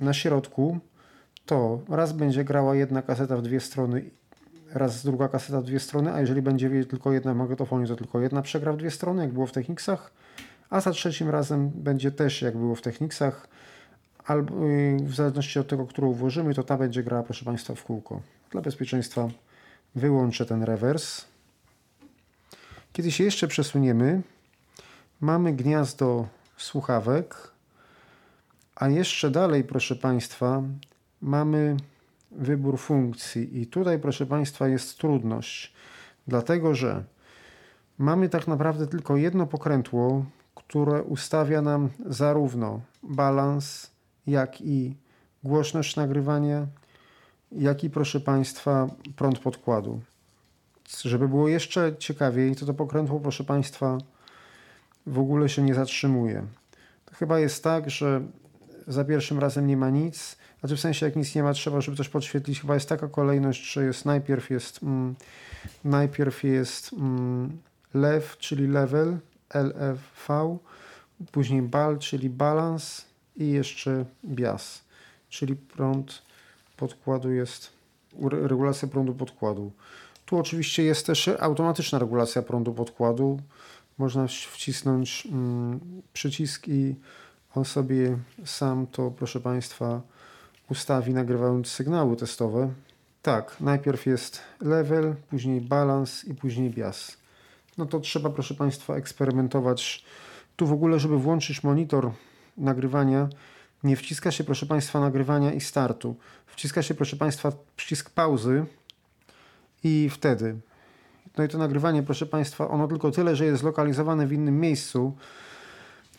na 0.00 0.12
środku, 0.12 0.78
to 1.46 1.80
raz 1.88 2.12
będzie 2.12 2.44
grała 2.44 2.74
jedna 2.74 3.02
kaseta 3.02 3.36
w 3.36 3.42
dwie 3.42 3.60
strony, 3.60 4.10
raz 4.72 5.04
druga 5.04 5.28
kaseta 5.28 5.60
w 5.60 5.64
dwie 5.64 5.80
strony, 5.80 6.12
a 6.12 6.20
jeżeli 6.20 6.42
będzie 6.42 6.84
tylko 6.84 7.12
jedna 7.12 7.34
w 7.34 7.36
magnetofonie, 7.36 7.86
to 7.86 7.96
tylko 7.96 8.20
jedna 8.20 8.42
przegra 8.42 8.72
w 8.72 8.76
dwie 8.76 8.90
strony, 8.90 9.22
jak 9.22 9.32
było 9.32 9.46
w 9.46 9.52
Technicsach, 9.52 10.12
a 10.70 10.80
za 10.80 10.90
trzecim 10.90 11.28
razem 11.28 11.70
będzie 11.74 12.10
też 12.10 12.42
jak 12.42 12.56
było 12.56 12.74
w 12.74 12.82
Technicsach, 12.82 13.48
albo 14.24 14.54
w 15.02 15.14
zależności 15.14 15.58
od 15.58 15.68
tego, 15.68 15.86
którą 15.86 16.12
włożymy, 16.12 16.54
to 16.54 16.62
ta 16.62 16.76
będzie 16.76 17.02
grała, 17.02 17.22
proszę 17.22 17.44
Państwa, 17.44 17.74
w 17.74 17.84
kółko. 17.84 18.20
Dla 18.50 18.60
bezpieczeństwa 18.60 19.28
wyłączę 19.94 20.46
ten 20.46 20.62
rewers. 20.62 21.24
Kiedy 22.92 23.12
się 23.12 23.24
jeszcze 23.24 23.48
przesuniemy, 23.48 24.22
mamy 25.20 25.52
gniazdo 25.52 26.26
słuchawek, 26.56 27.50
a 28.76 28.88
jeszcze 28.88 29.30
dalej, 29.30 29.64
proszę 29.64 29.96
Państwa, 29.96 30.62
mamy 31.20 31.76
wybór 32.30 32.78
funkcji. 32.78 33.60
I 33.60 33.66
tutaj, 33.66 33.98
proszę 33.98 34.26
Państwa, 34.26 34.68
jest 34.68 34.98
trudność, 34.98 35.74
dlatego 36.26 36.74
że 36.74 37.04
mamy 37.98 38.28
tak 38.28 38.48
naprawdę 38.48 38.86
tylko 38.86 39.16
jedno 39.16 39.46
pokrętło, 39.46 40.24
które 40.54 41.02
ustawia 41.02 41.62
nam 41.62 41.88
zarówno 42.06 42.80
balans, 43.02 43.90
jak 44.26 44.60
i 44.60 44.96
głośność 45.44 45.96
nagrywania, 45.96 46.66
jak 47.52 47.84
i 47.84 47.90
proszę 47.90 48.20
Państwa 48.20 48.88
prąd 49.16 49.38
podkładu. 49.38 50.00
Żeby 51.04 51.28
było 51.28 51.48
jeszcze 51.48 51.96
ciekawiej, 51.96 52.56
to 52.56 52.66
to 52.66 52.74
pokrętło, 52.74 53.20
proszę 53.20 53.44
Państwa, 53.44 53.98
w 55.06 55.18
ogóle 55.18 55.48
się 55.48 55.62
nie 55.62 55.74
zatrzymuje. 55.74 56.46
To 57.04 57.14
chyba 57.14 57.38
jest 57.38 57.64
tak, 57.64 57.90
że 57.90 58.22
za 58.86 59.04
pierwszym 59.04 59.38
razem 59.38 59.66
nie 59.66 59.76
ma 59.76 59.90
nic, 59.90 60.36
znaczy 60.60 60.76
w 60.76 60.80
sensie 60.80 61.06
jak 61.06 61.16
nic 61.16 61.34
nie 61.34 61.42
ma, 61.42 61.52
trzeba, 61.52 61.80
żeby 61.80 61.96
coś 61.96 62.08
podświetlić. 62.08 62.60
Chyba 62.60 62.74
jest 62.74 62.88
taka 62.88 63.08
kolejność, 63.08 63.72
że 63.72 63.84
jest 63.84 64.04
najpierw 64.04 64.50
jest 64.50 64.82
mm, 64.82 65.14
najpierw 65.84 66.44
jest 66.44 66.92
mm, 66.92 67.58
lew, 67.94 68.36
czyli 68.38 68.66
level, 68.66 69.18
LFV, 69.54 70.58
później 71.32 71.62
bal, 71.62 71.98
czyli 71.98 72.30
balans 72.30 73.04
i 73.36 73.50
jeszcze 73.50 74.04
bias, 74.24 74.84
czyli 75.28 75.56
prąd 75.56 76.22
podkładu 76.76 77.30
jest 77.30 77.70
regulacja 78.22 78.88
prądu 78.88 79.14
podkładu. 79.14 79.72
Tu 80.26 80.38
oczywiście 80.38 80.82
jest 80.82 81.06
też 81.06 81.28
automatyczna 81.28 81.98
regulacja 81.98 82.42
prądu 82.42 82.74
podkładu. 82.74 83.40
Można 83.98 84.26
wcisnąć 84.26 85.26
mm, 85.26 85.80
przycisk 86.12 86.68
i 86.68 86.94
on 87.54 87.64
sobie 87.64 88.18
sam 88.44 88.86
to, 88.86 89.10
proszę 89.10 89.40
Państwa, 89.40 90.00
ustawi, 90.70 91.14
nagrywając 91.14 91.68
sygnały 91.68 92.16
testowe. 92.16 92.72
Tak, 93.22 93.56
najpierw 93.60 94.06
jest 94.06 94.40
level, 94.60 95.14
później 95.30 95.60
balans 95.60 96.24
i 96.24 96.34
później 96.34 96.70
bias. 96.70 97.16
No 97.78 97.86
to 97.86 98.00
trzeba, 98.00 98.30
proszę 98.30 98.54
Państwa, 98.54 98.96
eksperymentować. 98.96 100.04
Tu 100.56 100.66
w 100.66 100.72
ogóle, 100.72 101.00
żeby 101.00 101.18
włączyć 101.18 101.62
monitor 101.62 102.10
nagrywania, 102.56 103.28
nie 103.84 103.96
wciska 103.96 104.30
się, 104.30 104.44
proszę 104.44 104.66
Państwa, 104.66 105.00
nagrywania 105.00 105.52
i 105.52 105.60
startu. 105.60 106.16
Wciska 106.46 106.82
się, 106.82 106.94
proszę 106.94 107.16
Państwa, 107.16 107.52
przycisk 107.76 108.10
pauzy 108.10 108.66
i 109.84 110.10
wtedy. 110.10 110.56
No 111.38 111.44
i 111.44 111.48
to 111.48 111.58
nagrywanie, 111.58 112.02
proszę 112.02 112.26
Państwa, 112.26 112.68
ono 112.68 112.88
tylko 112.88 113.10
tyle, 113.10 113.36
że 113.36 113.44
jest 113.44 113.60
zlokalizowane 113.60 114.26
w 114.26 114.32
innym 114.32 114.60
miejscu, 114.60 115.16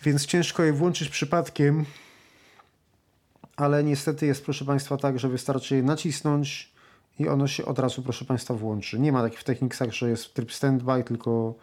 więc 0.04 0.26
ciężko 0.26 0.64
je 0.64 0.74
włączyć 0.74 1.10
przypadkiem, 1.10 1.86
ale 3.56 3.84
niestety 3.84 4.26
jest, 4.26 4.44
proszę 4.44 4.66
Państwa, 4.66 4.98
tak, 4.98 5.20
że 5.20 5.30
wystarczy 5.30 5.76
je 5.76 5.84
nacisnąć 5.84 6.74
i 7.20 7.28
ono 7.28 7.48
się 7.48 7.66
od 7.66 7.80
razu, 7.80 8.02
proszę 8.02 8.26
Państwa, 8.26 8.54
włączy. 8.54 9.00
Nie 9.00 9.12
ma 9.12 9.22
takich 9.22 9.40
w 9.40 9.44
Technicsach, 9.44 9.92
że 9.92 10.10
jest 10.10 10.34
tryb 10.34 10.54
standby, 10.54 11.04
tylko 11.04 11.56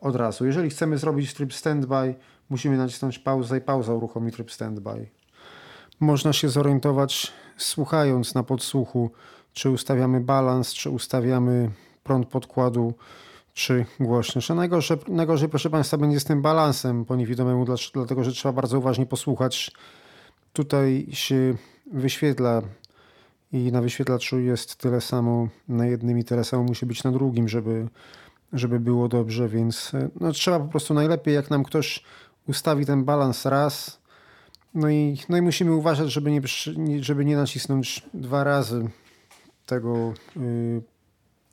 od 0.00 0.16
razu. 0.16 0.46
Jeżeli 0.46 0.70
chcemy 0.70 0.98
zrobić 0.98 1.34
tryb 1.34 1.54
standby, 1.54 2.14
musimy 2.50 2.76
nacisnąć 2.76 3.18
pauzę 3.18 3.58
i 3.58 3.60
pauza 3.60 3.94
uruchomi 3.94 4.32
tryb 4.32 4.52
standby. 4.52 5.06
Można 6.00 6.32
się 6.32 6.48
zorientować 6.48 7.32
słuchając 7.56 8.34
na 8.34 8.42
podsłuchu, 8.42 9.10
czy 9.52 9.70
ustawiamy 9.70 10.20
balans, 10.20 10.74
czy 10.74 10.90
ustawiamy 10.90 11.70
prąd 12.04 12.28
podkładu, 12.28 12.94
czy 13.54 13.86
głośność. 14.00 14.50
A 14.50 14.54
najgorsze, 14.54 14.96
najgorzej, 15.08 15.48
proszę 15.48 15.70
Państwa, 15.70 15.96
będzie 15.96 16.20
z 16.20 16.24
tym 16.24 16.42
balansem 16.42 17.04
po 17.04 17.16
niewidomemu, 17.16 17.66
dlatego 17.94 18.24
że 18.24 18.32
trzeba 18.32 18.52
bardzo 18.52 18.78
uważnie 18.78 19.06
posłuchać. 19.06 19.72
Tutaj 20.52 21.06
się 21.12 21.54
wyświetla 21.92 22.62
i 23.52 23.72
na 23.72 23.82
wyświetlaczu 23.82 24.40
jest 24.40 24.76
tyle 24.76 25.00
samo 25.00 25.48
na 25.68 25.86
jednym 25.86 26.18
i 26.18 26.24
tyle 26.24 26.44
samo 26.44 26.62
musi 26.62 26.86
być 26.86 27.04
na 27.04 27.12
drugim, 27.12 27.48
żeby, 27.48 27.88
żeby 28.52 28.80
było 28.80 29.08
dobrze, 29.08 29.48
więc 29.48 29.92
no, 30.20 30.32
trzeba 30.32 30.60
po 30.60 30.68
prostu 30.68 30.94
najlepiej, 30.94 31.34
jak 31.34 31.50
nam 31.50 31.64
ktoś 31.64 32.04
ustawi 32.48 32.86
ten 32.86 33.04
balans 33.04 33.46
raz, 33.46 34.00
no 34.74 34.90
i, 34.90 35.18
no 35.28 35.36
i 35.36 35.42
musimy 35.42 35.74
uważać, 35.74 36.12
żeby 36.12 36.30
nie, 36.30 36.40
żeby 37.00 37.24
nie 37.24 37.36
nacisnąć 37.36 38.02
dwa 38.14 38.44
razy 38.44 38.90
tego, 39.66 40.12
y, 40.36 40.82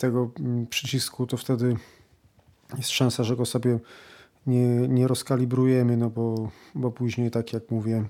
tego 0.01 0.31
mm, 0.39 0.67
przycisku, 0.67 1.27
to 1.27 1.37
wtedy 1.37 1.75
jest 2.77 2.89
szansa, 2.89 3.23
że 3.23 3.35
go 3.35 3.45
sobie 3.45 3.79
nie, 4.47 4.65
nie 4.67 5.07
rozkalibrujemy, 5.07 5.97
no 5.97 6.09
bo, 6.09 6.51
bo 6.75 6.91
później, 6.91 7.31
tak 7.31 7.53
jak 7.53 7.71
mówię, 7.71 8.05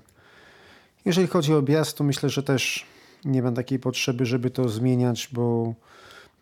jeżeli 1.04 1.26
chodzi 1.26 1.54
o 1.54 1.58
objazd, 1.58 1.96
to 1.96 2.04
myślę, 2.04 2.28
że 2.28 2.42
też 2.42 2.86
nie 3.24 3.42
ma 3.42 3.52
takiej 3.52 3.78
potrzeby, 3.78 4.26
żeby 4.26 4.50
to 4.50 4.68
zmieniać, 4.68 5.28
bo 5.32 5.74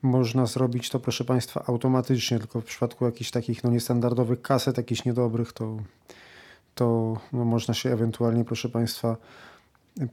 można 0.02 0.46
zrobić 0.46 0.90
to, 0.90 1.00
proszę 1.00 1.24
Państwa, 1.24 1.64
automatycznie, 1.66 2.38
tylko 2.38 2.60
w 2.60 2.64
przypadku 2.64 3.04
jakichś 3.04 3.30
takich 3.30 3.64
no, 3.64 3.70
niestandardowych 3.70 4.42
kaset, 4.42 4.76
jakichś 4.76 5.04
niedobrych, 5.04 5.52
to, 5.52 5.76
to 6.74 7.16
no, 7.32 7.44
można 7.44 7.74
się 7.74 7.92
ewentualnie, 7.92 8.44
proszę 8.44 8.68
Państwa, 8.68 9.16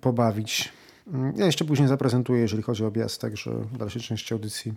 pobawić. 0.01 0.73
Ja 1.35 1.45
jeszcze 1.45 1.65
później 1.65 1.87
zaprezentuję, 1.87 2.41
jeżeli 2.41 2.63
chodzi 2.63 2.83
o 2.83 2.87
objazd, 2.87 3.21
także 3.21 3.51
w 3.51 3.77
dalszej 3.77 4.01
części 4.01 4.33
audycji. 4.33 4.73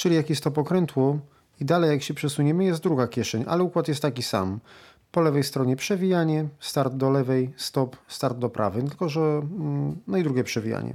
Czyli 0.00 0.16
jak 0.16 0.30
jest 0.30 0.44
to 0.44 0.50
pokrętło 0.50 1.18
i 1.60 1.64
dalej 1.64 1.90
jak 1.90 2.02
się 2.02 2.14
przesuniemy 2.14 2.64
jest 2.64 2.82
druga 2.82 3.08
kieszeń, 3.08 3.44
ale 3.48 3.62
układ 3.62 3.88
jest 3.88 4.02
taki 4.02 4.22
sam. 4.22 4.60
Po 5.12 5.20
lewej 5.20 5.44
stronie 5.44 5.76
przewijanie, 5.76 6.48
start 6.60 6.94
do 6.94 7.10
lewej, 7.10 7.52
stop, 7.56 7.96
start 8.08 8.38
do 8.38 8.48
prawej, 8.48 8.82
tylko 8.82 9.08
że 9.08 9.20
mm, 9.20 9.96
no 10.06 10.18
i 10.18 10.22
drugie 10.22 10.44
przewijanie. 10.44 10.94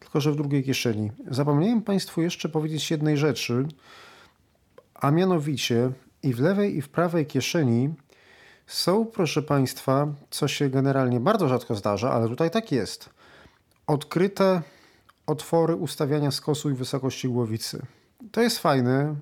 Tylko 0.00 0.20
że 0.20 0.32
w 0.32 0.36
drugiej 0.36 0.64
kieszeni. 0.64 1.10
Zapomniałem 1.30 1.82
Państwu 1.82 2.22
jeszcze 2.22 2.48
powiedzieć 2.48 2.90
jednej 2.90 3.16
rzeczy, 3.16 3.66
a 4.94 5.10
mianowicie 5.10 5.90
i 6.22 6.34
w 6.34 6.40
lewej 6.40 6.76
i 6.76 6.82
w 6.82 6.88
prawej 6.88 7.26
kieszeni 7.26 7.94
są, 8.66 9.06
proszę 9.06 9.42
Państwa, 9.42 10.06
co 10.30 10.48
się 10.48 10.68
generalnie 10.68 11.20
bardzo 11.20 11.48
rzadko 11.48 11.74
zdarza, 11.74 12.12
ale 12.12 12.28
tutaj 12.28 12.50
tak 12.50 12.72
jest. 12.72 13.10
Odkryte 13.86 14.62
otwory 15.26 15.76
ustawiania 15.76 16.30
skosu 16.30 16.70
i 16.70 16.74
wysokości 16.74 17.28
głowicy. 17.28 17.82
To 18.32 18.40
jest 18.40 18.58
fajne, 18.58 19.14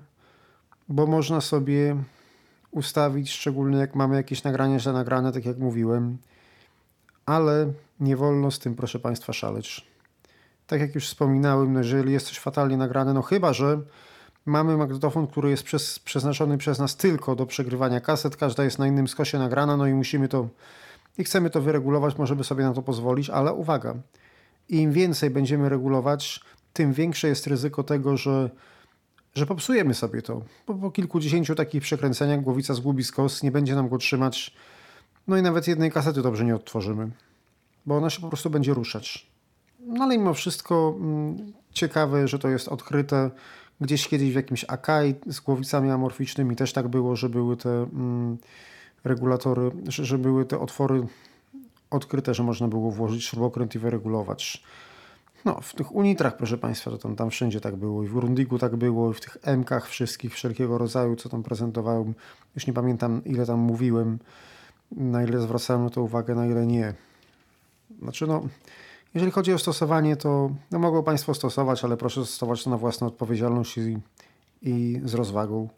bo 0.89 1.07
można 1.07 1.41
sobie 1.41 1.95
ustawić, 2.71 3.31
szczególnie 3.31 3.77
jak 3.77 3.95
mamy 3.95 4.15
jakieś 4.15 4.43
nagrania 4.43 4.79
źle 4.79 4.93
nagrane, 4.93 5.31
tak 5.31 5.45
jak 5.45 5.57
mówiłem, 5.57 6.17
ale 7.25 7.73
nie 7.99 8.17
wolno 8.17 8.51
z 8.51 8.59
tym, 8.59 8.75
proszę 8.75 8.99
Państwa, 8.99 9.33
szaleć. 9.33 9.87
Tak 10.67 10.81
jak 10.81 10.95
już 10.95 11.07
wspominałem, 11.07 11.73
no 11.73 11.79
jeżeli 11.79 12.13
jest 12.13 12.27
coś 12.27 12.39
fatalnie 12.39 12.77
nagrane, 12.77 13.13
no 13.13 13.21
chyba, 13.21 13.53
że 13.53 13.81
mamy 14.45 14.77
magnetofon, 14.77 15.27
który 15.27 15.49
jest 15.49 15.63
przez, 15.63 15.99
przeznaczony 15.99 16.57
przez 16.57 16.79
nas 16.79 16.95
tylko 16.95 17.35
do 17.35 17.45
przegrywania 17.45 18.01
kaset, 18.01 18.37
każda 18.37 18.63
jest 18.63 18.79
na 18.79 18.87
innym 18.87 19.07
skosie 19.07 19.39
nagrana, 19.39 19.77
no 19.77 19.87
i 19.87 19.93
musimy 19.93 20.27
to 20.27 20.47
i 21.17 21.23
chcemy 21.23 21.49
to 21.49 21.61
wyregulować, 21.61 22.17
możemy 22.17 22.43
sobie 22.43 22.63
na 22.63 22.73
to 22.73 22.81
pozwolić, 22.81 23.29
ale 23.29 23.53
uwaga, 23.53 23.95
im 24.69 24.91
więcej 24.91 25.29
będziemy 25.29 25.69
regulować, 25.69 26.41
tym 26.73 26.93
większe 26.93 27.27
jest 27.27 27.47
ryzyko 27.47 27.83
tego, 27.83 28.17
że, 28.17 28.49
że 29.35 29.45
popsujemy 29.45 29.93
sobie 29.93 30.21
to. 30.21 30.41
Bo 30.67 30.73
po 30.73 30.91
kilkudziesięciu 30.91 31.55
takich 31.55 31.81
przekręceniach 31.81 32.41
głowica 32.41 32.73
zgubi 32.73 33.03
skos, 33.03 33.43
nie 33.43 33.51
będzie 33.51 33.75
nam 33.75 33.89
go 33.89 33.97
trzymać, 33.97 34.53
no 35.27 35.37
i 35.37 35.41
nawet 35.41 35.67
jednej 35.67 35.91
kasety 35.91 36.21
dobrze 36.21 36.45
nie 36.45 36.55
odtworzymy, 36.55 37.09
bo 37.85 37.97
ona 37.97 38.09
się 38.09 38.21
po 38.21 38.27
prostu 38.27 38.49
będzie 38.49 38.73
ruszać. 38.73 39.27
No 39.79 40.03
ale 40.03 40.17
mimo 40.17 40.33
wszystko 40.33 40.95
mm, 40.99 41.53
ciekawe, 41.71 42.27
że 42.27 42.39
to 42.39 42.49
jest 42.49 42.67
odkryte. 42.67 43.31
Gdzieś 43.81 44.07
kiedyś 44.07 44.31
w 44.31 44.35
jakimś 44.35 44.65
Akai 44.67 45.15
z 45.27 45.39
głowicami 45.39 45.91
amorficznymi 45.91 46.55
też 46.55 46.73
tak 46.73 46.87
było, 46.87 47.15
że 47.15 47.29
były 47.29 47.57
te 47.57 47.69
mm, 47.69 48.37
regulatory, 49.03 49.71
że, 49.87 50.05
że 50.05 50.17
były 50.17 50.45
te 50.45 50.59
otwory 50.59 51.07
odkryte, 51.89 52.33
że 52.33 52.43
można 52.43 52.67
było 52.67 52.91
włożyć 52.91 53.25
śrubokręt 53.25 53.75
i 53.75 53.79
wyregulować. 53.79 54.63
No, 55.45 55.61
w 55.61 55.73
tych 55.73 55.95
unitrach, 55.95 56.37
proszę 56.37 56.57
Państwa, 56.57 56.91
to 56.91 56.97
tam, 56.97 57.15
tam 57.15 57.29
wszędzie 57.29 57.61
tak 57.61 57.75
było. 57.75 58.03
I 58.03 58.07
w 58.07 58.15
Rundigu 58.15 58.59
tak 58.59 58.75
było, 58.75 59.11
i 59.11 59.13
w 59.13 59.21
tych 59.21 59.37
M-kach 59.43 59.87
wszystkich, 59.87 60.33
wszelkiego 60.33 60.77
rodzaju, 60.77 61.15
co 61.15 61.29
tam 61.29 61.43
prezentowałem. 61.43 62.13
Już 62.55 62.67
nie 62.67 62.73
pamiętam, 62.73 63.21
ile 63.25 63.45
tam 63.45 63.59
mówiłem, 63.59 64.19
na 64.91 65.23
ile 65.23 65.41
zwracałem 65.41 65.83
na 65.83 65.89
to 65.89 66.01
uwagę, 66.01 66.35
na 66.35 66.45
ile 66.45 66.65
nie. 66.65 66.93
Znaczy, 68.01 68.27
no, 68.27 68.41
jeżeli 69.13 69.31
chodzi 69.31 69.53
o 69.53 69.59
stosowanie, 69.59 70.15
to 70.15 70.51
no, 70.71 70.79
mogą 70.79 71.03
Państwo 71.03 71.33
stosować, 71.33 71.83
ale 71.83 71.97
proszę 71.97 72.25
stosować 72.25 72.63
to 72.63 72.69
na 72.69 72.77
własną 72.77 73.07
odpowiedzialność 73.07 73.77
i, 73.77 73.97
i 74.61 75.01
z 75.05 75.13
rozwagą. 75.13 75.69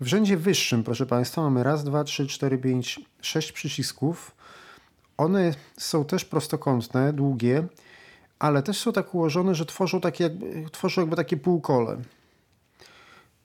W 0.00 0.06
rzędzie 0.06 0.36
wyższym, 0.36 0.84
proszę 0.84 1.06
Państwa, 1.06 1.42
mamy 1.42 1.62
raz, 1.62 1.84
dwa, 1.84 2.04
trzy, 2.04 2.26
cztery, 2.26 2.58
pięć, 2.58 3.00
sześć 3.20 3.52
przycisków. 3.52 4.34
One 5.16 5.54
są 5.76 6.04
też 6.04 6.24
prostokątne, 6.24 7.12
długie, 7.12 7.66
ale 8.42 8.62
też 8.62 8.78
są 8.80 8.92
tak 8.92 9.14
ułożone, 9.14 9.54
że 9.54 9.66
tworzą, 9.66 10.00
takie 10.00 10.24
jakby, 10.24 10.70
tworzą 10.70 11.00
jakby 11.00 11.16
takie 11.16 11.36
półkole. 11.36 11.96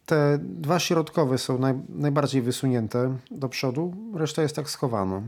Te 0.06 0.38
dwa 0.42 0.80
środkowe 0.80 1.38
są 1.38 1.58
naj, 1.60 1.74
najbardziej 1.89 2.42
wysunięte 2.42 3.18
do 3.31 3.50
przodu, 3.50 3.94
reszta 4.14 4.42
jest 4.42 4.55
tak 4.55 4.70
schowana. 4.70 5.22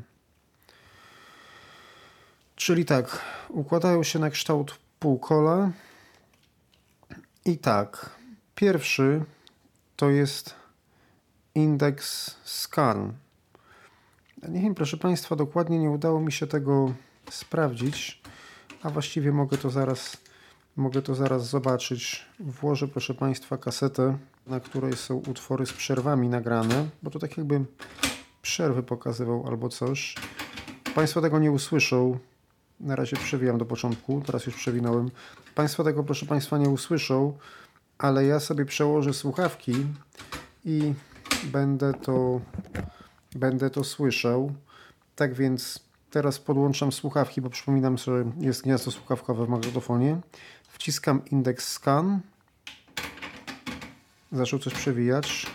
Czyli 2.56 2.86
tak, 2.86 3.22
układają 3.50 4.04
się 4.04 4.20
na 4.20 4.30
kształt 4.30 4.80
półkola. 5.00 5.72
I 7.46 7.58
tak, 7.58 8.10
pierwszy 8.56 9.24
to 9.96 10.10
jest 10.10 10.56
indeks 11.56 12.36
scan. 12.44 13.14
Nie 14.48 14.62
wiem, 14.62 14.76
proszę 14.76 14.98
Państwa, 14.98 15.36
dokładnie 15.36 15.80
nie 15.80 15.90
udało 15.90 16.20
mi 16.20 16.32
się 16.32 16.48
tego 16.48 16.94
sprawdzić, 17.32 18.19
a 18.84 18.90
właściwie 18.90 19.32
mogę 19.32 19.58
to 19.58 19.70
zaraz, 19.70 20.18
mogę 20.76 21.02
to 21.02 21.16
zaraz 21.16 21.50
zobaczyć. 21.50 22.26
Włożę, 22.40 22.88
proszę 22.88 23.14
Państwa, 23.14 23.58
kasetę, 23.58 24.18
na 24.48 24.60
której 24.60 24.98
są 24.98 25.16
utwory 25.16 25.66
z 25.66 25.74
przerwami 25.74 26.30
nagrane, 26.30 26.90
bo 27.04 27.12
to 27.12 27.20
tak 27.20 27.38
jakby 27.38 27.66
przerwy 28.42 28.84
pokazywał 28.84 29.48
albo 29.48 29.70
coś. 29.70 30.16
Państwo 30.96 31.22
tego 31.22 31.40
nie 31.40 31.52
usłyszą, 31.52 32.20
na 32.80 32.96
razie 32.96 33.18
przewijam 33.18 33.58
do 33.58 33.66
początku, 33.66 34.22
teraz 34.26 34.46
już 34.46 34.56
przewinąłem. 34.56 35.12
Państwo 35.56 35.84
tego, 35.84 36.04
proszę 36.04 36.26
Państwa, 36.26 36.58
nie 36.58 36.70
usłyszą, 36.70 37.38
ale 37.98 38.26
ja 38.26 38.40
sobie 38.40 38.66
przełożę 38.66 39.14
słuchawki 39.14 39.86
i 40.66 40.94
będę 41.44 41.94
to, 41.94 42.42
będę 43.36 43.70
to 43.70 43.84
słyszał. 43.84 44.54
Tak 45.16 45.34
więc 45.34 45.89
teraz 46.12 46.40
podłączam 46.40 46.92
słuchawki, 46.92 47.42
bo 47.42 47.50
przypominam, 47.50 47.98
że 47.98 48.26
jest 48.40 48.64
gniazdo 48.64 48.92
słuchawkowe 48.92 49.46
w 49.46 49.50
magnetofonie. 49.50 50.18
Wciskam 50.70 51.22
indeks 51.32 51.72
scan. 51.72 52.20
Zaczął 54.32 54.60
coś 54.60 54.74
przewijać. 54.74 55.48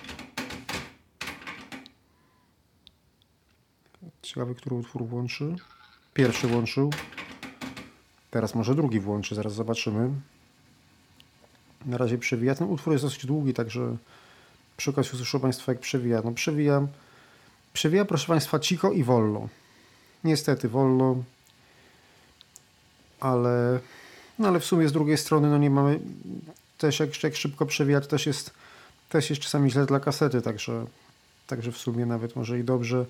Ciekawy, 4.23 4.55
który 4.55 4.77
utwór 4.77 5.07
włączy. 5.07 5.57
Pierwszy 6.15 6.49
włączył. 6.49 6.91
Teraz 8.31 8.55
może 8.55 8.75
drugi 8.75 9.01
włączy, 9.01 9.35
zaraz 9.35 9.55
zobaczymy. 9.55 10.11
Na 11.87 11.99
razie 11.99 12.19
przewija. 12.19 12.55
Ten 12.55 12.69
utwór 12.69 12.93
jest 12.93 13.05
dosyć 13.05 13.27
długi, 13.27 13.55
także 13.55 13.97
przy 14.77 14.91
okazji 14.91 15.13
usłyszą 15.13 15.41
Państwo 15.41 15.73
jak 15.73 15.81
przewija. 15.81 16.23
No 16.25 16.33
przewija, 16.33 16.87
przewija 17.73 18.05
proszę 18.05 18.27
Państwa 18.27 18.59
cicho 18.59 18.93
i 18.93 19.05
wolno. 19.05 19.49
Niestety 20.25 20.69
wolno, 20.69 21.17
ale, 23.21 23.81
no 24.39 24.49
ale 24.49 24.61
w 24.61 24.65
sumie 24.65 24.89
z 24.89 24.93
drugiej 24.93 25.19
strony 25.19 25.51
no 25.51 25.59
nie 25.59 25.71
mamy 25.71 26.01
też 26.79 27.01
jak, 27.01 27.23
jak 27.23 27.37
szybko 27.37 27.67
przewija, 27.67 28.01
to 28.01 28.07
też 28.07 28.27
jest, 28.27 28.51
też 29.09 29.31
jest 29.31 29.43
czasami 29.43 29.71
źle 29.71 29.87
dla 29.87 30.01
kasety, 30.01 30.43
także, 30.43 30.87
także 31.47 31.73
w 31.73 31.79
sumie 31.79 32.07
nawet 32.07 32.37
może 32.37 32.59
i 32.59 32.65
dobrze. 32.65 33.07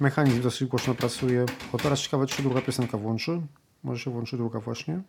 Mechanizm 0.00 0.42
dosyć 0.42 0.68
głośno 0.68 0.94
pracuje. 0.94 1.46
O 1.72 1.78
teraz 1.78 2.00
ciekawe, 2.00 2.26
czy 2.26 2.42
druga 2.42 2.60
piosenka 2.60 2.98
włączy. 2.98 3.40
Może 3.84 4.04
się 4.04 4.10
włączy 4.10 4.36
druga 4.36 4.60
właśnie. 4.60 5.00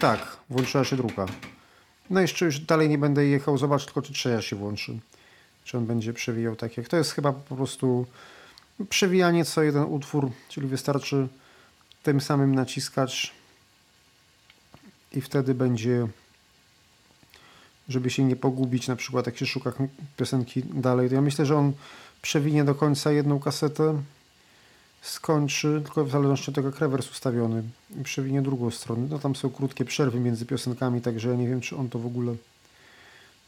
Tak, 0.00 0.36
włączyła 0.50 0.84
się 0.84 0.96
druga. 0.96 1.26
No 2.10 2.20
jeszcze 2.20 2.44
już 2.44 2.60
dalej 2.60 2.88
nie 2.88 2.98
będę 2.98 3.26
jechał. 3.26 3.58
Zobacz 3.58 3.84
tylko, 3.84 4.02
czy 4.02 4.12
trzecia 4.12 4.42
się 4.42 4.56
włączy. 4.56 4.98
Czy 5.64 5.78
on 5.78 5.86
będzie 5.86 6.12
przewijał 6.12 6.56
tak 6.56 6.76
jak. 6.76 6.88
To 6.88 6.96
jest 6.96 7.12
chyba 7.12 7.32
po 7.32 7.56
prostu 7.56 8.06
przewijanie 8.88 9.44
co 9.44 9.62
jeden 9.62 9.84
utwór, 9.84 10.30
czyli 10.48 10.66
wystarczy 10.66 11.28
tym 12.02 12.20
samym 12.20 12.54
naciskać 12.54 13.32
i 15.12 15.20
wtedy 15.20 15.54
będzie 15.54 16.08
żeby 17.88 18.10
się 18.10 18.24
nie 18.24 18.36
pogubić, 18.36 18.88
na 18.88 18.96
przykład 18.96 19.26
jak 19.26 19.38
się 19.38 19.46
szuka 19.46 19.72
piosenki 20.16 20.62
dalej, 20.62 21.08
to 21.08 21.14
ja 21.14 21.20
myślę, 21.20 21.46
że 21.46 21.56
on 21.56 21.72
przewinie 22.22 22.64
do 22.64 22.74
końca 22.74 23.12
jedną 23.12 23.40
kasetę, 23.40 24.02
skończy, 25.02 25.82
tylko 25.84 26.04
w 26.04 26.10
zależności 26.10 26.50
od 26.50 26.54
tego 26.54 26.68
jak 26.68 26.78
rewers 26.78 27.10
ustawiony, 27.10 27.62
przewinie 28.04 28.42
drugą 28.42 28.70
stronę. 28.70 29.06
No 29.10 29.18
tam 29.18 29.36
są 29.36 29.50
krótkie 29.50 29.84
przerwy 29.84 30.20
między 30.20 30.46
piosenkami, 30.46 31.00
także 31.00 31.28
ja 31.28 31.34
nie 31.34 31.48
wiem, 31.48 31.60
czy 31.60 31.76
on 31.76 31.88
to 31.88 31.98
w 31.98 32.06
ogóle 32.06 32.36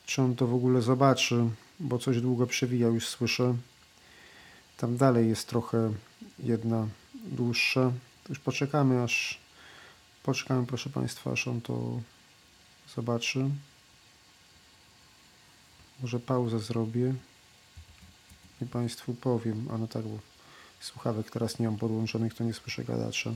czy 0.06 0.22
on 0.22 0.36
to 0.36 0.46
w 0.46 0.54
ogóle 0.54 0.82
zobaczy, 0.82 1.44
bo 1.80 1.98
coś 1.98 2.20
długo 2.20 2.46
przewija, 2.46 2.88
już 2.88 3.08
słyszę. 3.08 3.54
Tam 4.76 4.96
dalej 4.96 5.28
jest 5.28 5.48
trochę 5.48 5.92
jedna 6.38 6.88
dłuższa. 7.14 7.92
Już 8.28 8.38
poczekamy, 8.38 9.02
aż 9.02 9.40
poczekamy, 10.22 10.66
proszę 10.66 10.90
Państwa, 10.90 11.32
aż 11.32 11.48
on 11.48 11.60
to 11.60 12.00
zobaczy. 12.94 13.50
Może 16.02 16.20
pauzę 16.20 16.58
zrobię 16.58 17.14
i 18.62 18.66
Państwu 18.66 19.14
powiem. 19.14 19.68
A 19.70 19.78
no 19.78 19.88
tak, 19.88 20.02
bo 20.02 20.18
słuchawek 20.80 21.30
teraz 21.30 21.58
nie 21.58 21.66
mam 21.66 21.76
podłączonych, 21.76 22.34
to 22.34 22.44
nie 22.44 22.54
słyszę 22.54 22.84
gadacza. 22.84 23.30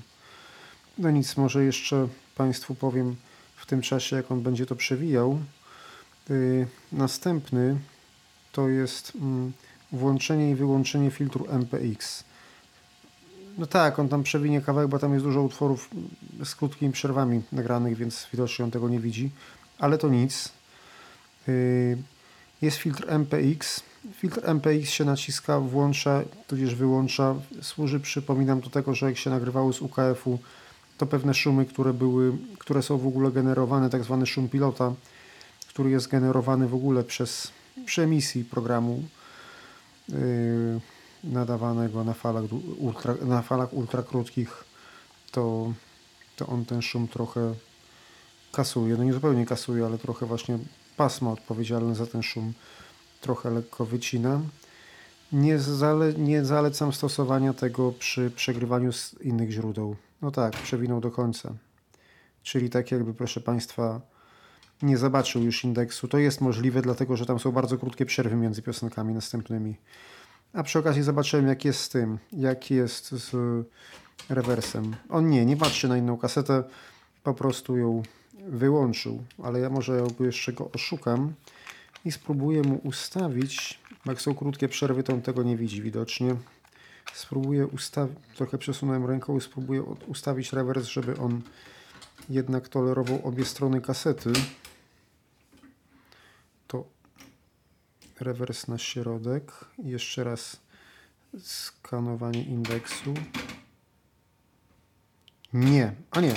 No 0.99 1.11
nic, 1.11 1.37
może 1.37 1.65
jeszcze 1.65 2.09
Państwu 2.37 2.75
powiem 2.75 3.17
w 3.57 3.67
tym 3.67 3.83
czasie, 3.83 4.17
jak 4.17 4.31
on 4.31 4.43
będzie 4.43 4.67
to 4.67 4.77
przewijał. 4.77 5.41
Yy, 6.29 6.67
następny 6.93 7.79
to 8.53 8.69
jest 8.69 9.13
mm, 9.15 9.53
włączenie 9.93 10.51
i 10.51 10.55
wyłączenie 10.55 11.11
filtru 11.11 11.47
MPX. 11.49 12.25
No 13.59 13.67
tak, 13.67 13.99
on 13.99 14.09
tam 14.09 14.23
przewinie 14.23 14.61
kawałek, 14.61 14.91
bo 14.91 14.99
tam 14.99 15.13
jest 15.13 15.25
dużo 15.25 15.43
utworów 15.43 15.91
z 16.45 16.55
krótkimi 16.55 16.93
przerwami 16.93 17.43
nagranych, 17.53 17.97
więc 17.97 18.27
widocznie 18.33 18.65
on 18.65 18.71
tego 18.71 18.89
nie 18.89 19.01
widzi. 19.01 19.31
ale 19.79 19.99
to 19.99 20.09
nic. 20.09 20.53
Y, 21.49 21.99
jest 22.63 22.77
filtr 22.77 23.05
MPX. 23.09 23.83
Filtr 24.15 24.41
MPX 24.45 24.91
się 24.91 25.05
naciska, 25.05 25.61
włącza, 25.61 26.23
tudzież 26.47 26.75
wyłącza. 26.75 27.35
Służy, 27.63 28.01
przypominam, 28.01 28.61
do 28.61 28.71
tego, 28.71 28.95
że 28.95 29.07
jak 29.07 29.19
się 29.19 29.31
nagrywało 29.31 29.73
z 29.73 29.81
UKF-u, 29.83 30.39
to 30.99 31.07
pewne 31.07 31.35
szumy, 31.35 31.67
które 31.67 31.93
były, 31.93 32.33
które 32.59 32.83
są 32.83 32.99
w 32.99 33.07
ogóle 33.07 33.31
generowane, 33.31 33.91
tak 33.91 34.05
zwany 34.05 34.27
szum 34.27 34.49
pilota, 34.49 34.93
który 35.69 35.91
jest 35.91 36.09
generowany 36.09 36.69
w 36.69 36.75
ogóle 36.75 37.05
przez 37.05 37.53
przy 37.87 38.03
emisji 38.03 38.45
programu 38.45 39.03
nadawanego 41.25 42.05
na 42.05 42.15
falach, 42.15 42.45
ultra, 42.79 43.15
na 43.15 43.43
falach 43.43 43.73
ultrakrótkich, 43.73 44.65
to, 45.33 45.73
to 46.37 46.47
on 46.47 46.65
ten 46.65 46.83
szum 46.83 47.09
trochę 47.09 47.55
kasuje. 48.53 48.97
No 48.97 49.05
nie 49.05 49.13
zupełnie 49.13 49.47
kasuje, 49.47 49.87
ale 49.87 49.99
trochę 49.99 50.27
właśnie 50.27 50.59
pasma 50.97 51.31
odpowiedzialne 51.31 51.95
za 51.95 52.07
ten 52.07 52.23
szum 52.23 52.53
trochę 53.21 53.51
lekko 53.51 53.87
wycina. 53.87 54.41
Nie, 55.33 55.59
zale, 55.59 56.13
nie 56.13 56.45
zalecam 56.45 56.93
stosowania 56.93 57.53
tego 57.53 57.93
przy 57.93 58.31
przegrywaniu 58.31 58.93
z 58.93 59.15
innych 59.23 59.51
źródeł. 59.51 59.97
No 60.23 60.31
tak, 60.31 60.53
przewinął 60.53 61.01
do 61.01 61.11
końca. 61.11 61.53
Czyli 62.43 62.71
tak 62.71 62.91
jakby, 62.91 63.15
proszę 63.15 63.41
Państwa, 63.41 64.01
nie 64.83 64.99
zobaczył 64.99 65.43
już 65.43 65.65
indeksu. 65.65 66.09
To 66.09 66.19
jest 66.19 66.41
możliwe, 66.41 66.83
dlatego 66.83 67.17
że 67.17 67.27
tam 67.27 67.39
są 67.39 67.53
bardzo 67.53 67.79
krótkie 67.79 68.07
przerwy 68.07 68.37
między 68.37 68.63
piosenkami 68.63 69.15
następnymi. 69.15 69.77
A 70.53 70.63
przy 70.63 70.79
okazji 70.79 71.03
zobaczyłem, 71.03 71.47
jak 71.47 71.65
jest 71.65 71.81
z 71.81 71.89
tym, 71.89 72.19
jak 72.33 72.71
jest 72.71 73.11
z 73.11 73.37
rewersem. 74.29 74.97
On 75.09 75.31
nie, 75.31 75.47
nie 75.47 75.57
patrzy 75.57 75.89
na 75.89 75.97
inną 75.97 76.17
kasetę, 76.17 76.65
po 77.23 77.35
prostu 77.35 77.77
ją 77.77 78.03
wyłączył, 78.49 79.25
ale 79.43 79.61
ja 79.61 79.71
może 79.71 80.03
jeszcze 80.21 80.53
go 80.53 80.71
oszukam 80.75 81.33
i 82.05 82.13
spróbuję 82.13 82.63
mu 82.63 82.81
ustawić, 82.85 83.81
jak 84.07 84.21
są 84.21 84.35
krótkie 84.35 84.69
przerwy, 84.69 85.03
to 85.03 85.13
on 85.13 85.23
tego 85.23 85.43
nie 85.43 85.57
widzi 85.57 85.83
widocznie. 85.83 86.37
Spróbuję 87.15 87.67
ustawić, 87.67 88.19
trochę 88.37 88.59
przesunąłem 88.59 89.07
ręką 89.07 89.37
i 89.37 89.41
spróbuję 89.41 89.83
ustawić 89.83 90.53
rewers, 90.53 90.87
żeby 90.87 91.17
on 91.17 91.43
jednak 92.29 92.69
tolerował 92.69 93.21
obie 93.25 93.45
strony 93.45 93.81
kasety. 93.81 94.33
Rewers 98.21 98.69
na 98.69 98.79
środek. 98.79 99.53
Jeszcze 99.79 100.25
raz 100.25 100.61
skanowanie 101.43 102.43
indeksu. 102.43 103.15
Nie, 105.53 105.95
a 106.11 106.21
nie. 106.21 106.35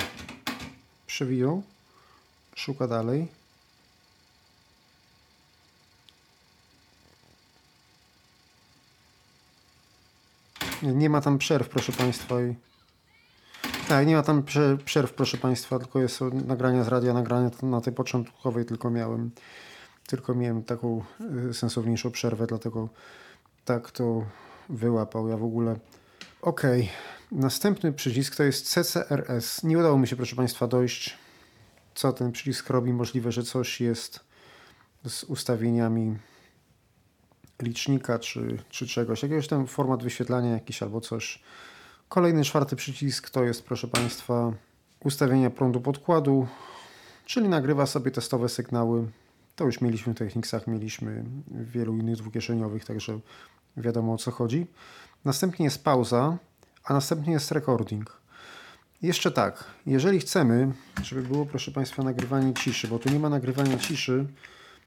Przewijał. 1.07 1.63
Szuka 2.55 2.87
dalej. 2.87 3.27
Nie, 10.81 11.09
ma 11.09 11.21
tam 11.21 11.37
przerw, 11.37 11.69
proszę 11.69 11.91
Państwa. 11.91 12.41
I... 12.41 12.55
Tak, 13.87 14.07
nie 14.07 14.15
ma 14.15 14.23
tam 14.23 14.43
przerw, 14.85 15.13
proszę 15.13 15.37
Państwa, 15.37 15.79
tylko 15.79 15.99
jest 15.99 16.21
nagrania 16.21 16.83
z 16.83 16.87
radia, 16.87 17.13
nagrania 17.13 17.51
na 17.61 17.81
tej 17.81 17.93
początkowej 17.93 18.65
tylko 18.65 18.89
miałem. 18.89 19.31
Tylko 20.07 20.35
miałem 20.35 20.63
taką 20.63 21.03
y, 21.49 21.53
sensowniejszą 21.53 22.11
przerwę, 22.11 22.47
dlatego 22.47 22.89
tak 23.65 23.91
to 23.91 24.25
wyłapał. 24.69 25.27
Ja 25.27 25.37
w 25.37 25.43
ogóle... 25.43 25.79
Ok, 26.41 26.61
następny 27.31 27.93
przycisk 27.93 28.35
to 28.35 28.43
jest 28.43 28.69
CCRS. 28.69 29.63
Nie 29.63 29.77
udało 29.77 29.97
mi 29.97 30.07
się, 30.07 30.15
proszę 30.15 30.35
Państwa, 30.35 30.67
dojść, 30.67 31.17
co 31.95 32.13
ten 32.13 32.31
przycisk 32.31 32.69
robi. 32.69 32.93
Możliwe, 32.93 33.31
że 33.31 33.43
coś 33.43 33.81
jest 33.81 34.19
z 35.07 35.23
ustawieniami 35.23 36.17
licznika 37.61 38.19
czy, 38.19 38.57
czy 38.69 38.87
czegoś, 38.87 39.23
jakiegoś 39.23 39.47
tam 39.47 39.67
format 39.67 40.03
wyświetlania 40.03 40.51
jakiś 40.51 40.83
albo 40.83 41.01
coś. 41.01 41.43
Kolejny 42.09 42.43
czwarty 42.43 42.75
przycisk 42.75 43.29
to 43.29 43.43
jest, 43.43 43.63
proszę 43.63 43.87
Państwa, 43.87 44.53
ustawienia 45.03 45.49
prądu 45.49 45.81
podkładu, 45.81 46.47
czyli 47.25 47.49
nagrywa 47.49 47.85
sobie 47.85 48.11
testowe 48.11 48.49
sygnały. 48.49 49.07
To 49.55 49.65
już 49.65 49.81
mieliśmy 49.81 50.13
w 50.13 50.17
Technicsach, 50.17 50.67
mieliśmy 50.67 51.23
w 51.47 51.71
wielu 51.71 51.97
innych 51.97 52.15
dwukieszeniowych, 52.15 52.85
także 52.85 53.19
wiadomo 53.77 54.13
o 54.13 54.17
co 54.17 54.31
chodzi. 54.31 54.67
Następnie 55.25 55.65
jest 55.65 55.83
pauza, 55.83 56.37
a 56.83 56.93
następnie 56.93 57.33
jest 57.33 57.51
recording. 57.51 58.21
Jeszcze 59.01 59.31
tak, 59.31 59.63
jeżeli 59.85 60.19
chcemy, 60.19 60.73
żeby 61.03 61.21
było 61.21 61.45
proszę 61.45 61.71
Państwa 61.71 62.03
nagrywanie 62.03 62.53
ciszy, 62.53 62.87
bo 62.87 62.99
tu 62.99 63.09
nie 63.09 63.19
ma 63.19 63.29
nagrywania 63.29 63.77
ciszy, 63.77 64.25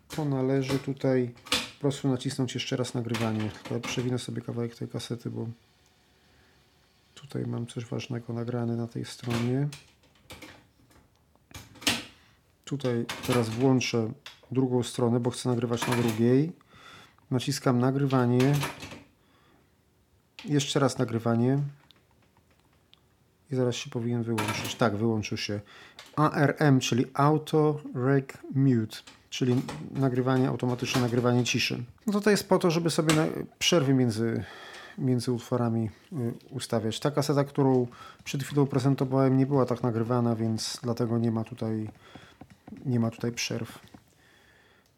to 0.09 0.25
należy 0.25 0.79
tutaj 0.79 1.35
po 1.75 1.81
prostu 1.81 2.09
nacisnąć 2.09 2.55
jeszcze 2.55 2.77
raz 2.77 2.95
nagrywanie. 2.95 3.51
Chyba 3.69 3.81
przewinę 3.81 4.19
sobie 4.19 4.43
kawałek 4.43 4.75
tej 4.75 4.89
kasety, 4.89 5.31
bo 5.31 5.47
tutaj 7.15 7.47
mam 7.47 7.67
coś 7.67 7.85
ważnego 7.85 8.33
nagrane 8.33 8.77
na 8.77 8.87
tej 8.87 9.05
stronie. 9.05 9.69
Tutaj 12.65 13.07
teraz 13.27 13.49
włączę 13.49 14.13
drugą 14.51 14.83
stronę, 14.83 15.21
bo 15.21 15.31
chcę 15.31 15.49
nagrywać 15.49 15.87
na 15.87 15.97
drugiej. 15.97 16.53
Naciskam 17.31 17.79
nagrywanie. 17.79 18.55
Jeszcze 20.45 20.81
raz 20.81 20.99
nagrywanie. 20.99 21.59
I 23.51 23.57
zaraz 23.57 23.75
się 23.75 23.91
powinien 23.91 24.23
wyłączyć. 24.23 24.75
Tak, 24.75 24.97
wyłączył 24.97 25.39
się. 25.39 25.61
ARM, 26.17 26.81
czyli 26.81 27.05
Auto 27.15 27.81
Rec 27.95 28.29
Mute 28.55 28.97
czyli 29.37 29.63
nagrywanie, 29.91 30.49
automatyczne 30.49 31.01
nagrywanie 31.01 31.45
ciszy. 31.45 31.85
No 32.07 32.13
to 32.13 32.21
to 32.21 32.31
jest 32.31 32.49
po 32.49 32.59
to, 32.59 32.71
żeby 32.71 32.91
sobie 32.91 33.15
przerwy 33.59 33.95
między, 33.95 34.45
między 34.99 35.33
utworami 35.33 35.91
y, 36.13 36.35
ustawiać. 36.51 37.01
Ta 37.01 37.11
kaseta, 37.11 37.45
którą 37.45 37.87
przed 38.25 38.43
chwilą 38.43 38.67
prezentowałem, 38.67 39.37
nie 39.37 39.47
była 39.47 39.67
tak 39.67 39.83
nagrywana, 39.83 40.37
więc 40.37 40.81
dlatego 40.83 41.19
nie 41.19 41.31
ma 41.31 41.45
tutaj, 41.45 41.89
nie 42.87 43.01
ma 43.01 43.11
tutaj 43.11 43.33
przerw. 43.33 43.79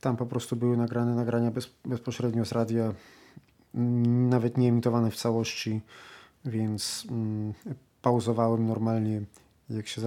Tam 0.00 0.16
po 0.16 0.26
prostu 0.26 0.56
były 0.56 0.76
nagrane 0.76 1.14
nagrania 1.14 1.50
bez, 1.50 1.70
bezpośrednio 1.84 2.44
z 2.44 2.52
radia, 2.52 2.94
nawet 4.28 4.58
nie 4.58 4.68
emitowane 4.68 5.10
w 5.10 5.16
całości, 5.16 5.80
więc 6.44 7.06
mm, 7.10 7.54
pauzowałem 8.02 8.66
normalnie. 8.66 9.22
Jak 9.70 9.88
się 9.88 10.02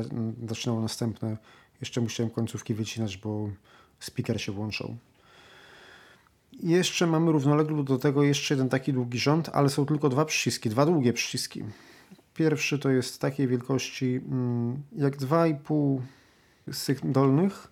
zaczynało 0.47 0.81
następne, 0.81 1.37
jeszcze 1.81 2.01
musiałem 2.01 2.29
końcówki 2.29 2.73
wycinać, 2.73 3.17
bo 3.17 3.49
speaker 3.99 4.41
się 4.41 4.51
włączał. 4.51 4.95
Jeszcze 6.53 7.07
mamy 7.07 7.31
równolegle 7.31 7.83
do 7.83 7.97
tego 7.97 8.23
jeszcze 8.23 8.53
jeden 8.53 8.69
taki 8.69 8.93
długi 8.93 9.19
rząd, 9.19 9.49
ale 9.53 9.69
są 9.69 9.85
tylko 9.85 10.09
dwa 10.09 10.25
przyciski, 10.25 10.69
dwa 10.69 10.85
długie 10.85 11.13
przyciski. 11.13 11.63
Pierwszy 12.33 12.79
to 12.79 12.89
jest 12.89 13.21
takiej 13.21 13.47
wielkości 13.47 14.21
mm, 14.27 14.83
jak 14.95 15.17
2,5 15.17 15.99
z 16.71 16.85
tych 16.85 17.11
dolnych 17.11 17.70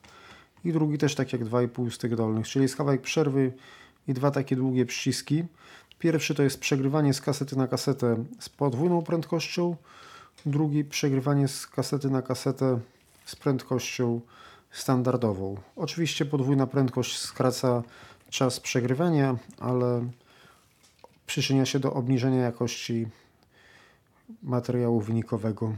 i 0.65 0.73
drugi 0.73 0.97
też 0.97 1.15
tak 1.15 1.33
jak 1.33 1.45
2,5 1.45 1.91
z 1.91 1.97
tych 1.97 2.15
dolnych, 2.15 2.47
czyli 2.47 2.63
jest 2.63 2.75
kawałek 2.75 3.01
przerwy 3.01 3.53
i 4.07 4.13
dwa 4.13 4.31
takie 4.31 4.55
długie 4.55 4.85
przyciski. 4.85 5.43
Pierwszy 5.99 6.35
to 6.35 6.43
jest 6.43 6.59
przegrywanie 6.59 7.13
z 7.13 7.21
kasety 7.21 7.57
na 7.57 7.67
kasetę 7.67 8.23
z 8.39 8.49
podwójną 8.49 9.01
prędkością, 9.01 9.75
drugi 10.45 10.83
przegrywanie 10.83 11.47
z 11.47 11.67
kasety 11.67 12.09
na 12.09 12.21
kasetę 12.21 12.79
z 13.25 13.35
prędkością 13.35 14.21
standardową. 14.71 15.57
Oczywiście 15.75 16.25
podwójna 16.25 16.67
prędkość 16.67 17.17
skraca 17.17 17.83
czas 18.29 18.59
przegrywania, 18.59 19.37
ale 19.59 20.09
przyczynia 21.25 21.65
się 21.65 21.79
do 21.79 21.93
obniżenia 21.93 22.41
jakości 22.41 23.07
materiału 24.43 25.01
wynikowego. 25.01 25.73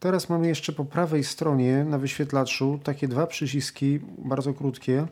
Teraz 0.00 0.28
mamy 0.28 0.48
jeszcze 0.48 0.72
po 0.72 0.84
prawej 0.84 1.24
stronie 1.24 1.84
na 1.84 1.98
wyświetlaczu 1.98 2.80
takie 2.84 3.08
dwa 3.08 3.26
przyciski, 3.26 4.00
bardzo 4.18 4.54
krótkie, 4.54 5.06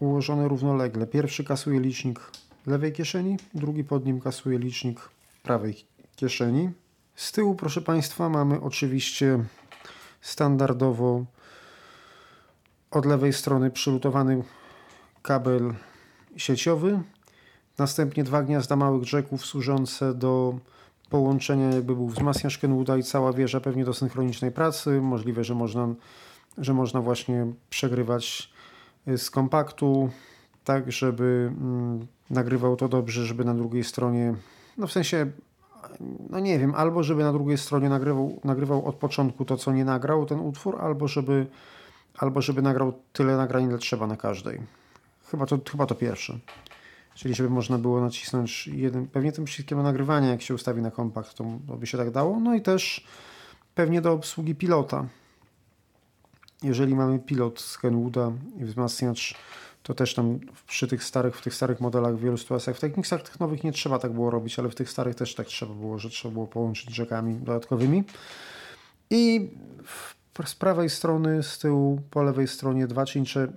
ułożone 0.00 0.48
równolegle. 0.48 1.06
Pierwszy 1.06 1.44
kasuje 1.44 1.80
licznik 1.80 2.20
lewej 2.66 2.92
kieszeni, 2.92 3.36
drugi 3.54 3.84
pod 3.84 4.06
nim 4.06 4.20
kasuje 4.20 4.58
licznik 4.58 5.00
prawej 5.42 5.84
kieszeni. 6.16 6.70
Z 7.14 7.32
tyłu, 7.32 7.54
proszę 7.54 7.82
Państwa, 7.82 8.28
mamy 8.28 8.60
oczywiście 8.60 9.44
standardowo 10.20 11.24
od 12.90 13.06
lewej 13.06 13.32
strony 13.32 13.70
przylutowany 13.70 14.42
kabel 15.22 15.74
sieciowy, 16.36 17.00
następnie 17.78 18.24
dwa 18.24 18.42
gniazda 18.42 18.76
małych 18.76 19.12
jacków 19.12 19.46
służące 19.46 20.14
do 20.14 20.54
połączenia 21.10 21.70
jakby 21.70 21.94
był 21.94 22.08
wzmacniacz 22.08 22.58
Kenwooda 22.58 22.96
i 22.96 23.02
cała 23.02 23.32
wieża 23.32 23.60
pewnie 23.60 23.84
do 23.84 23.94
synchronicznej 23.94 24.52
pracy. 24.52 25.00
Możliwe, 25.00 25.44
że 25.44 25.54
można, 25.54 25.88
że 26.58 26.74
można 26.74 27.00
właśnie 27.00 27.46
przegrywać 27.70 28.52
y, 29.08 29.18
z 29.18 29.30
kompaktu 29.30 30.10
tak, 30.64 30.92
żeby 30.92 31.52
mm, 31.60 32.06
nagrywał 32.30 32.76
to 32.76 32.88
dobrze, 32.88 33.26
żeby 33.26 33.44
na 33.44 33.54
drugiej 33.54 33.84
stronie, 33.84 34.34
no 34.78 34.86
w 34.86 34.92
sensie, 34.92 35.26
no 36.30 36.40
nie 36.40 36.58
wiem, 36.58 36.74
albo 36.74 37.02
żeby 37.02 37.22
na 37.22 37.32
drugiej 37.32 37.58
stronie 37.58 37.88
nagrywał, 37.88 38.40
nagrywał 38.44 38.86
od 38.86 38.94
początku 38.94 39.44
to, 39.44 39.56
co 39.56 39.72
nie 39.72 39.84
nagrał 39.84 40.26
ten 40.26 40.40
utwór, 40.40 40.76
albo 40.80 41.08
żeby 41.08 41.46
albo 42.18 42.42
żeby 42.42 42.62
nagrał 42.62 42.92
tyle 43.12 43.36
nagrań, 43.36 43.64
ile 43.64 43.78
trzeba 43.78 44.06
na 44.06 44.16
każdej. 44.16 44.60
Chyba 45.30 45.46
to, 45.46 45.58
chyba 45.70 45.86
to 45.86 45.94
pierwsze. 45.94 46.38
Czyli 47.16 47.34
żeby 47.34 47.50
można 47.50 47.78
było 47.78 48.00
nacisnąć 48.00 48.66
jeden, 48.66 49.06
pewnie 49.06 49.32
tym 49.32 49.44
przyciskiem 49.44 49.82
nagrywania, 49.82 50.28
jak 50.28 50.42
się 50.42 50.54
ustawi 50.54 50.82
na 50.82 50.90
kompakt, 50.90 51.34
to, 51.34 51.44
by 51.78 51.86
się 51.86 51.98
tak 51.98 52.10
dało. 52.10 52.40
No 52.40 52.54
i 52.54 52.62
też 52.62 53.06
pewnie 53.74 54.00
do 54.00 54.12
obsługi 54.12 54.54
pilota. 54.54 55.06
Jeżeli 56.62 56.94
mamy 56.94 57.18
pilot 57.18 57.60
z 57.60 57.78
Kenwooda 57.78 58.32
i 58.60 58.64
wzmacniacz, 58.64 59.34
to 59.82 59.94
też 59.94 60.14
tam 60.14 60.38
przy 60.66 60.88
tych 60.88 61.04
starych, 61.04 61.36
w 61.36 61.42
tych 61.42 61.54
starych 61.54 61.80
modelach 61.80 62.16
w 62.16 62.20
wielu 62.20 62.36
sytuacjach, 62.36 62.76
w 62.76 62.80
Technicsach 62.80 63.22
tych 63.22 63.40
nowych 63.40 63.64
nie 63.64 63.72
trzeba 63.72 63.98
tak 63.98 64.12
było 64.12 64.30
robić, 64.30 64.58
ale 64.58 64.68
w 64.68 64.74
tych 64.74 64.90
starych 64.90 65.14
też 65.14 65.34
tak 65.34 65.46
trzeba 65.46 65.74
było, 65.74 65.98
że 65.98 66.10
trzeba 66.10 66.32
było 66.32 66.46
połączyć 66.46 66.94
rzekami 66.94 67.34
dodatkowymi. 67.34 68.04
I 69.10 69.50
z 70.44 70.54
prawej 70.54 70.90
strony, 70.90 71.42
z 71.42 71.58
tyłu, 71.58 72.00
po 72.10 72.22
lewej 72.22 72.48
stronie 72.48 72.86
dwa 72.86 73.04
cincze, 73.04 73.52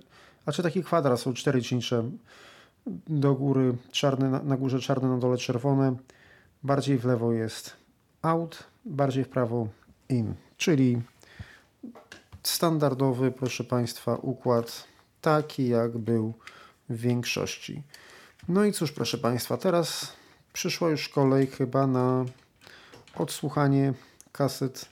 a 0.46 0.52
czy 0.52 0.62
taki 0.62 0.84
kwadrat, 0.84 1.20
są 1.20 1.34
cztery 1.34 1.62
cincze 1.62 2.10
do 3.06 3.34
góry 3.34 3.76
czarne, 3.90 4.40
na 4.44 4.56
górze 4.56 4.80
czarne, 4.80 5.08
na 5.08 5.18
dole 5.18 5.38
czerwone. 5.38 5.96
Bardziej 6.62 6.98
w 6.98 7.04
lewo 7.04 7.32
jest 7.32 7.76
out, 8.22 8.64
bardziej 8.84 9.24
w 9.24 9.28
prawo 9.28 9.68
in, 10.08 10.34
czyli 10.56 11.02
standardowy, 12.42 13.30
proszę 13.30 13.64
Państwa, 13.64 14.14
układ 14.14 14.84
taki 15.20 15.68
jak 15.68 15.98
był 15.98 16.34
w 16.88 16.96
większości. 16.96 17.82
No 18.48 18.64
i 18.64 18.72
cóż, 18.72 18.92
proszę 18.92 19.18
Państwa, 19.18 19.56
teraz 19.56 20.12
przyszła 20.52 20.90
już 20.90 21.08
kolej 21.08 21.46
chyba 21.46 21.86
na 21.86 22.24
odsłuchanie 23.14 23.94
kaset 24.32 24.88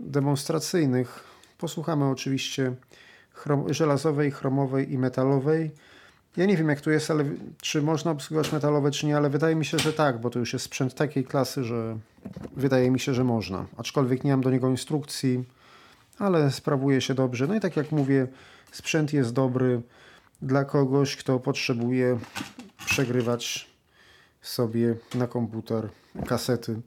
demonstracyjnych. 0.00 1.24
Posłuchamy 1.58 2.08
oczywiście 2.08 2.74
żelazowej, 3.70 4.30
chromowej 4.30 4.92
i 4.92 4.98
metalowej. 4.98 5.70
Ja 6.36 6.46
nie 6.46 6.56
wiem 6.56 6.68
jak 6.68 6.80
tu 6.80 6.90
jest, 6.90 7.10
ale 7.10 7.24
czy 7.60 7.82
można 7.82 8.10
obsługiwać 8.10 8.52
metalowe, 8.52 8.90
czy 8.90 9.06
nie, 9.06 9.16
ale 9.16 9.30
wydaje 9.30 9.54
mi 9.54 9.64
się, 9.64 9.78
że 9.78 9.92
tak, 9.92 10.20
bo 10.20 10.30
to 10.30 10.38
już 10.38 10.52
jest 10.52 10.64
sprzęt 10.64 10.94
takiej 10.94 11.24
klasy, 11.24 11.64
że 11.64 11.98
wydaje 12.56 12.90
mi 12.90 13.00
się, 13.00 13.14
że 13.14 13.24
można. 13.24 13.66
Aczkolwiek 13.76 14.24
nie 14.24 14.30
mam 14.30 14.40
do 14.40 14.50
niego 14.50 14.68
instrukcji, 14.68 15.44
ale 16.18 16.50
sprawuje 16.50 17.00
się 17.00 17.14
dobrze. 17.14 17.46
No 17.46 17.54
i 17.54 17.60
tak 17.60 17.76
jak 17.76 17.92
mówię, 17.92 18.26
sprzęt 18.72 19.12
jest 19.12 19.32
dobry 19.32 19.82
dla 20.42 20.64
kogoś, 20.64 21.16
kto 21.16 21.40
potrzebuje 21.40 22.18
przegrywać 22.86 23.70
sobie 24.42 24.94
na 25.14 25.26
komputer 25.26 25.88
kasety. 26.26 26.80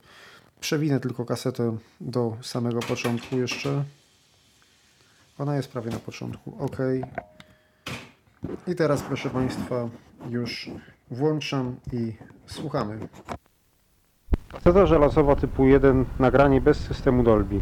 Przewinę 0.60 1.00
tylko 1.00 1.26
kasetę 1.26 1.78
do 2.02 2.38
samego 2.42 2.80
początku 2.80 3.38
jeszcze. 3.38 3.84
Ona 5.38 5.56
jest 5.56 5.68
prawie 5.68 5.92
na 5.92 6.00
początku. 6.00 6.58
OK. 6.60 6.78
I 8.68 8.76
teraz, 8.76 9.02
proszę 9.02 9.30
Państwa, 9.30 9.90
już 10.30 10.70
włączam 11.12 11.76
i 11.92 12.14
słuchamy. 12.46 13.00
Kaseta 14.52 14.86
żelazowa 14.86 15.36
typu 15.36 15.66
1, 15.66 16.06
nagranie 16.20 16.62
bez 16.62 16.78
systemu 16.78 17.24
Dolby. 17.24 17.62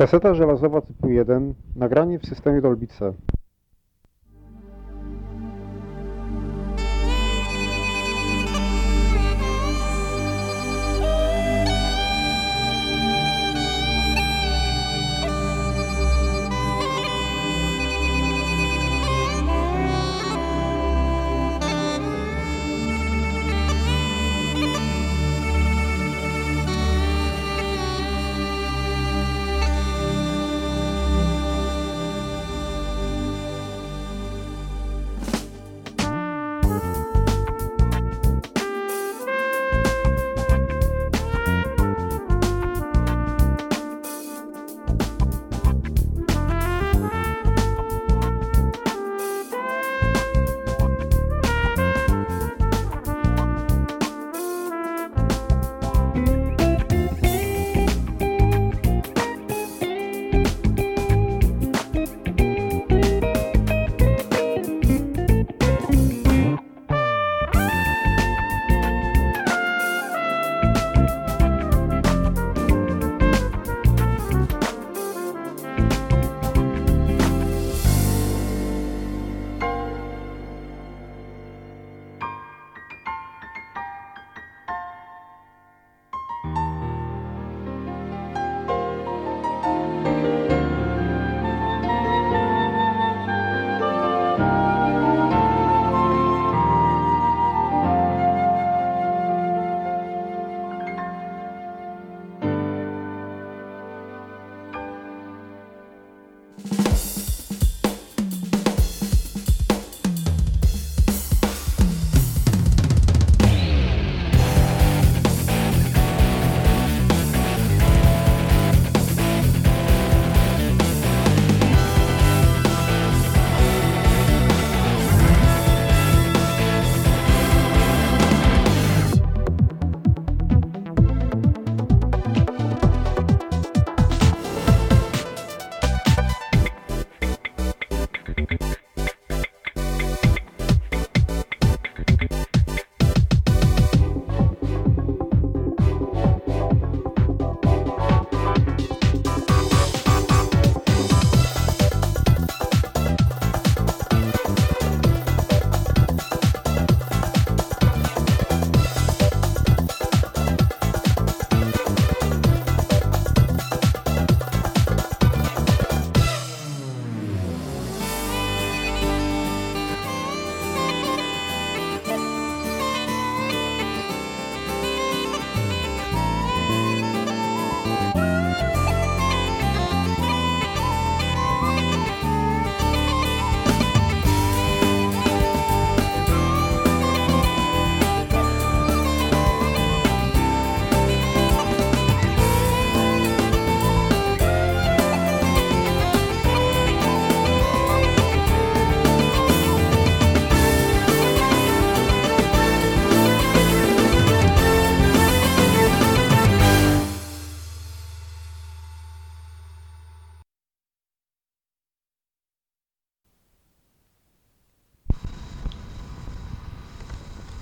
Kaseta 0.00 0.34
żelazowa 0.34 0.80
typu 0.80 1.08
1, 1.08 1.54
nagranie 1.76 2.18
w 2.18 2.26
systemie 2.26 2.60
Dolby 2.60 2.86
C. 2.86 3.12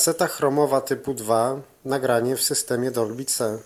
Kaseta 0.00 0.26
chromowa 0.26 0.80
typu 0.80 1.14
2, 1.14 1.60
nagranie 1.84 2.36
w 2.36 2.42
systemie 2.42 2.90
Dolby 2.90 3.24
C. 3.24 3.58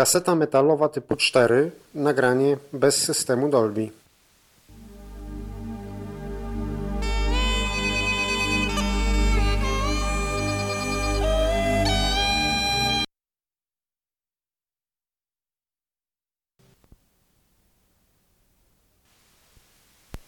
Kaseta 0.00 0.32
metalowa 0.34 0.88
typu 0.88 1.12
4, 1.16 1.70
nagranie 1.94 2.56
bez 2.72 2.96
systemu 3.04 3.48
Dolby. 3.52 3.92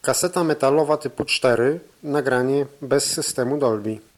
Kaseta 0.02 0.44
metalowa 0.44 0.96
typu 0.96 1.24
4, 1.24 1.80
nagranie 2.02 2.66
bez 2.82 3.04
systemu 3.08 3.56
Dolby. 3.56 4.11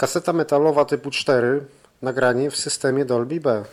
Kaseta 0.00 0.32
metalowa 0.32 0.84
typu 0.84 1.10
4, 1.10 1.60
nagranie 2.02 2.50
w 2.50 2.56
systemie 2.56 3.04
Dolby 3.04 3.40
B. 3.40 3.64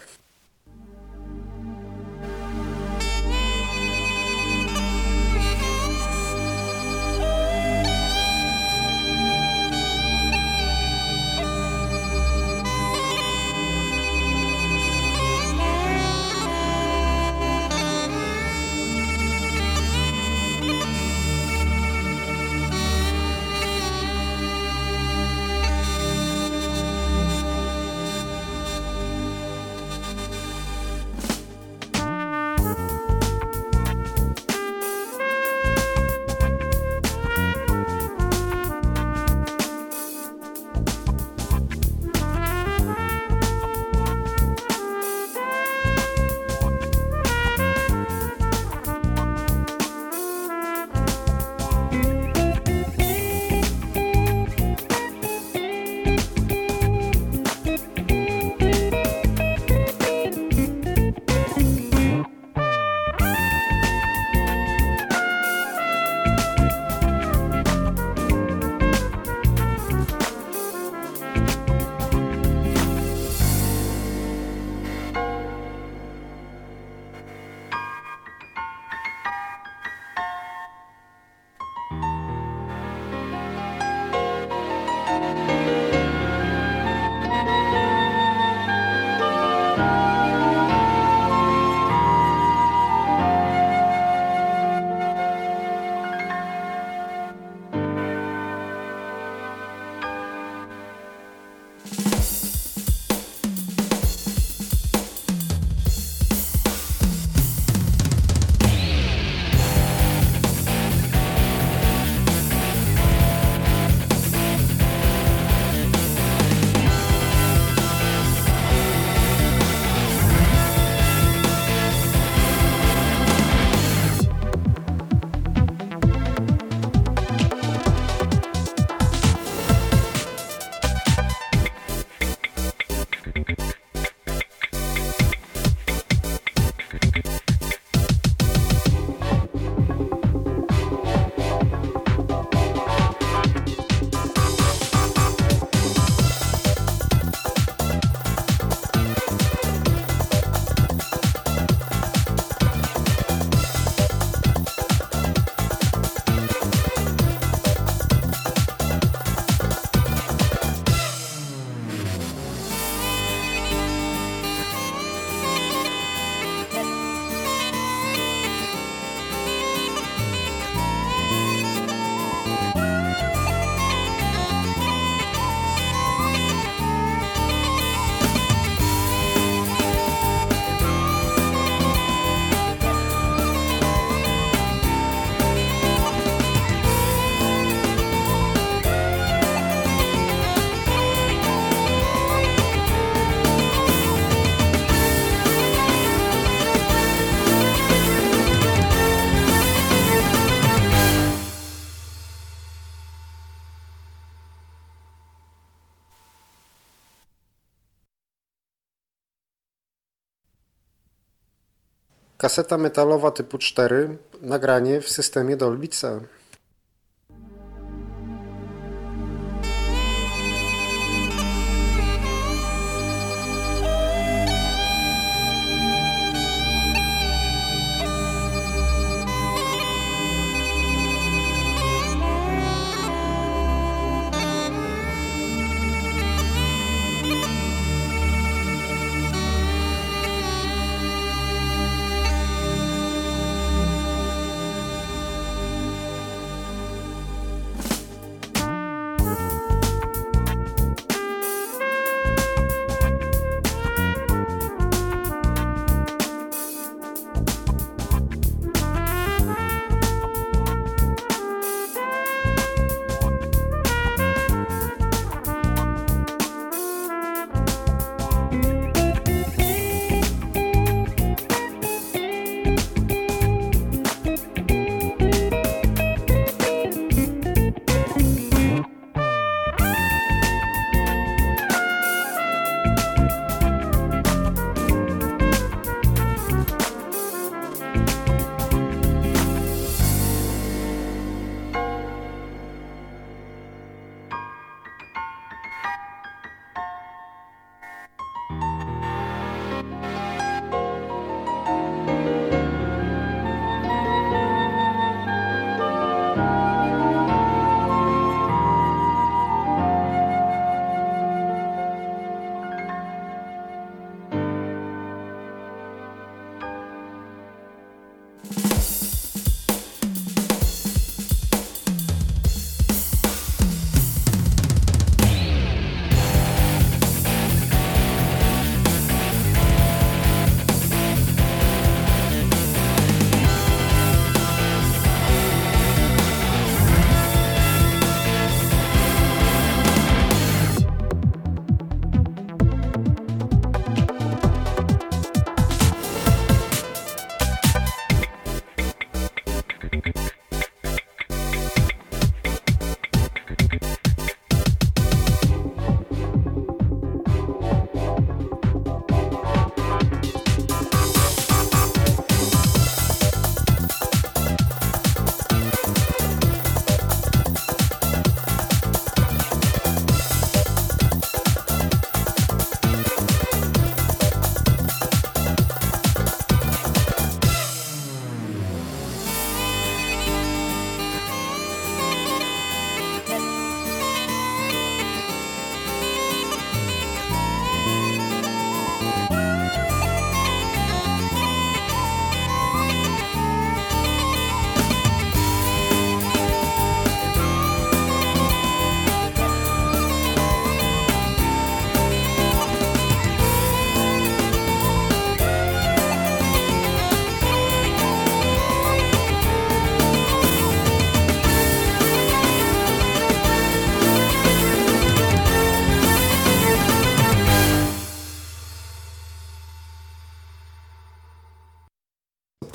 Kaseta 212.48 212.78
metalowa 212.78 213.32
typu 213.32 213.58
4, 213.58 214.18
nagranie 214.42 215.02
w 215.02 215.10
systemie 215.10 215.58
Dolby 215.58 215.88
C. 215.88 216.20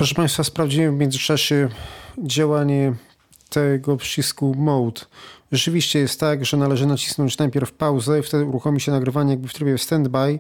Proszę 0.02 0.14
Państwa, 0.14 0.44
sprawdziłem 0.44 0.96
w 0.96 0.98
międzyczasie 0.98 1.68
działanie 2.18 2.94
tego 3.50 3.96
przycisku 3.96 4.54
Mode. 4.58 5.00
Rzeczywiście 5.52 5.98
jest 5.98 6.20
tak, 6.20 6.44
że 6.44 6.56
należy 6.56 6.86
nacisnąć 6.86 7.38
najpierw 7.38 7.72
pauzę 7.72 8.22
wtedy 8.22 8.44
uruchomi 8.44 8.80
się 8.80 8.92
nagrywanie 8.92 9.30
jakby 9.30 9.48
w 9.48 9.54
trybie 9.54 9.78
standby 9.78 10.38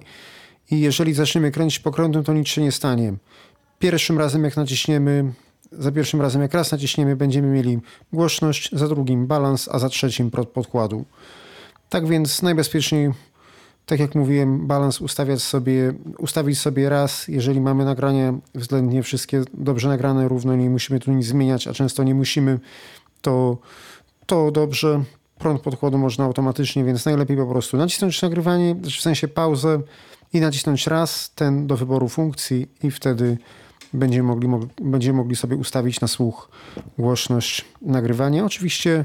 i 0.70 0.80
jeżeli 0.80 1.14
zaczniemy 1.14 1.50
kręcić 1.50 1.78
pokrętłem, 1.78 2.24
to 2.24 2.32
nic 2.32 2.48
się 2.48 2.62
nie 2.62 2.72
stanie. 2.72 3.14
Pierwszym 3.78 4.18
razem 4.18 4.44
jak 4.44 4.56
naciśniemy, 4.56 5.32
za 5.72 5.92
pierwszym 5.92 6.20
razem 6.20 6.42
jak 6.42 6.54
raz 6.54 6.72
naciśniemy, 6.72 7.16
będziemy 7.16 7.48
mieli 7.48 7.78
głośność, 8.12 8.70
za 8.72 8.88
drugim 8.88 9.26
balans, 9.26 9.68
a 9.72 9.78
za 9.78 9.88
trzecim 9.88 10.30
podkładu. 10.30 11.04
Tak 11.88 12.06
więc 12.06 12.42
najbezpieczniej, 12.42 13.12
tak 13.86 14.00
jak 14.00 14.14
mówiłem, 14.14 14.66
balans 14.66 15.00
ustawiać 15.00 15.42
sobie, 15.42 15.92
ustawić 16.18 16.58
sobie 16.58 16.88
raz, 16.88 17.28
jeżeli 17.28 17.60
mamy 17.60 17.84
nagrania 17.84 18.34
względnie 18.54 19.02
wszystkie 19.02 19.42
dobrze 19.54 19.88
nagrane, 19.88 20.28
równo 20.28 20.56
nie 20.56 20.70
musimy 20.70 21.00
tu 21.00 21.12
nic 21.12 21.26
zmieniać, 21.26 21.66
a 21.66 21.72
często 21.72 22.02
nie 22.02 22.14
musimy, 22.14 22.60
to, 23.20 23.58
to 24.26 24.50
dobrze. 24.50 25.04
Prąd 25.38 25.60
podkładu 25.60 25.98
można 25.98 26.24
automatycznie, 26.24 26.84
więc 26.84 27.04
najlepiej 27.04 27.36
po 27.36 27.46
prostu 27.46 27.76
nacisnąć 27.76 28.22
nagrywanie, 28.22 28.74
w 28.74 29.00
sensie 29.00 29.28
pauzę 29.28 29.80
i 30.32 30.40
nacisnąć 30.40 30.86
raz 30.86 31.34
ten 31.34 31.66
do 31.66 31.76
wyboru 31.76 32.08
funkcji 32.08 32.68
i 32.82 32.90
wtedy 32.90 33.38
będziemy 33.92 34.28
mogli, 34.28 34.48
będziemy 34.82 35.18
mogli 35.18 35.36
sobie 35.36 35.56
ustawić 35.56 36.00
na 36.00 36.08
słuch 36.08 36.48
głośność 36.98 37.64
nagrywania. 37.82 38.44
Oczywiście 38.44 39.04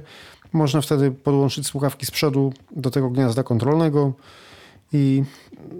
można 0.53 0.82
wtedy 0.82 1.11
podłączyć 1.11 1.67
słuchawki 1.67 2.05
z 2.05 2.11
przodu 2.11 2.53
do 2.71 2.91
tego 2.91 3.09
gniazda 3.09 3.43
kontrolnego 3.43 4.13
i 4.93 5.23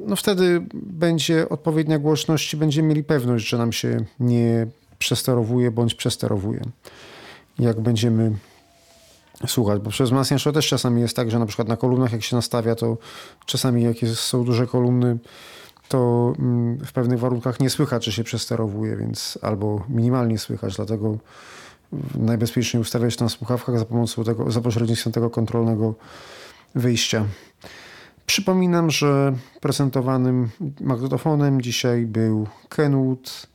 no 0.06 0.16
wtedy 0.16 0.62
będzie 0.74 1.50
odpowiednia 1.50 2.00
głośność 2.00 2.56
będziemy 2.56 2.88
mieli 2.88 3.04
pewność, 3.04 3.48
że 3.48 3.58
nam 3.58 3.74
się 3.74 4.06
nie 4.20 4.68
przesterowuje 5.00 5.72
bądź 5.72 5.96
przesterowuje. 5.96 6.62
Jak 7.60 7.82
będziemy 7.82 8.32
słuchać, 9.48 9.82
bo 9.82 9.90
przez 9.90 10.12
Masjanszo 10.12 10.52
też 10.52 10.68
czasami 10.68 11.02
jest 11.02 11.16
tak, 11.16 11.32
że 11.32 11.40
na 11.40 11.46
przykład 11.46 11.68
na 11.68 11.78
kolumnach 11.78 12.12
jak 12.12 12.24
się 12.24 12.36
nastawia, 12.36 12.76
to 12.76 12.98
czasami 13.46 13.84
jak 13.84 14.02
jest, 14.02 14.16
są 14.20 14.44
duże 14.44 14.68
kolumny, 14.68 15.18
to 15.88 16.34
mm, 16.40 16.78
w 16.86 16.94
pewnych 16.94 17.20
warunkach 17.20 17.60
nie 17.60 17.70
słychać, 17.70 18.06
czy 18.06 18.12
się 18.12 18.24
przesterowuje, 18.24 18.96
więc 18.96 19.40
albo 19.42 19.84
minimalnie 19.90 20.40
słychać, 20.40 20.76
dlatego 20.76 21.18
najbezpieczniej 22.16 22.82
ustawiać 22.82 23.20
na 23.20 23.30
słuchawkach 23.30 23.80
za 23.80 23.86
pomocą 23.86 24.24
tego, 24.24 24.52
za 24.52 24.62
pośrednictwem 24.62 25.14
tego 25.14 25.30
kontrolnego 25.30 25.94
wyjścia. 26.76 27.26
Przypominam, 28.30 28.92
że 28.92 29.34
prezentowanym 29.62 30.50
magnetofonem 30.82 31.62
dzisiaj 31.62 32.06
był 32.06 32.48
Kenwood 32.70 33.48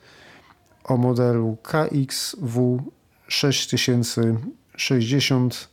o 0.85 0.97
modelu 0.97 1.57
KXW 1.63 2.83
6060. 3.29 5.69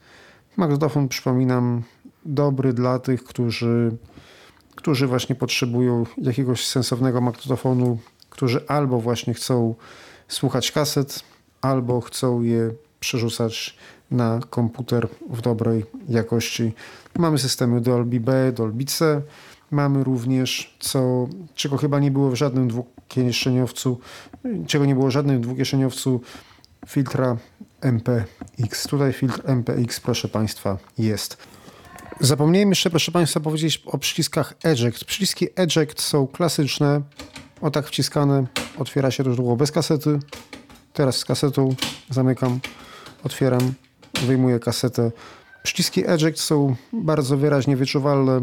Magnetofon, 0.58 1.08
przypominam, 1.08 1.84
dobry 2.26 2.74
dla 2.74 3.00
tych, 3.00 3.24
którzy, 3.24 3.98
którzy 4.76 5.08
właśnie 5.08 5.36
potrzebują 5.36 6.06
jakiegoś 6.18 6.68
sensownego 6.68 7.22
magnetofonu, 7.22 7.98
którzy 8.30 8.68
albo 8.68 9.00
właśnie 9.00 9.34
chcą 9.34 9.76
słuchać 10.28 10.72
kaset, 10.72 11.24
albo 11.62 12.02
chcą 12.02 12.42
je 12.42 12.72
przerzucać 13.00 13.78
na 14.12 14.40
komputer 14.50 15.08
w 15.30 15.42
dobrej 15.42 15.86
jakości. 16.10 16.74
Mamy 17.18 17.38
systemy 17.38 17.82
Dolby 17.82 18.20
B, 18.20 18.52
Dolby 18.52 18.86
C. 18.86 19.22
Mamy 19.72 20.04
również, 20.04 20.78
co, 20.80 21.28
czego 21.56 21.78
chyba 21.78 22.00
nie 22.00 22.12
było 22.12 22.30
w 22.30 22.36
żadnym 22.36 22.68
dwukieszeniowcu, 22.68 24.00
czego 24.68 24.86
nie 24.86 24.96
było 24.96 25.08
w 25.08 25.12
żadnym 25.12 25.42
dwukieszeniowcu, 25.42 26.22
filtra 26.88 27.38
MPX. 27.82 28.88
Tutaj 28.88 29.14
filtr 29.14 29.42
MPX, 29.46 30.00
proszę 30.00 30.28
Państwa, 30.28 30.78
jest. 30.98 31.38
Zapomniałem 32.20 32.70
jeszcze, 32.70 32.90
proszę 32.90 33.12
Państwa, 33.12 33.40
powiedzieć 33.40 33.84
o 33.86 33.98
przyciskach 33.98 34.54
Eject. 34.64 35.06
Przyciski 35.06 35.48
Eject 35.56 36.02
są 36.02 36.28
klasyczne. 36.28 37.02
O 37.62 37.72
tak 37.72 37.88
wciskane. 37.88 38.46
Otwiera 38.78 39.12
się 39.12 39.24
to 39.24 39.34
źródło 39.34 39.56
bez 39.56 39.72
kasety. 39.72 40.20
Teraz 40.94 41.18
z 41.18 41.26
kasetą 41.26 41.76
zamykam, 42.10 42.60
otwieram, 43.24 43.74
wyjmuję 44.22 44.60
kasetę. 44.60 45.12
Przyciski 45.64 46.08
Eject 46.08 46.42
są 46.42 46.76
bardzo 46.94 47.38
wyraźnie 47.38 47.78
wyczuwalne 47.78 48.42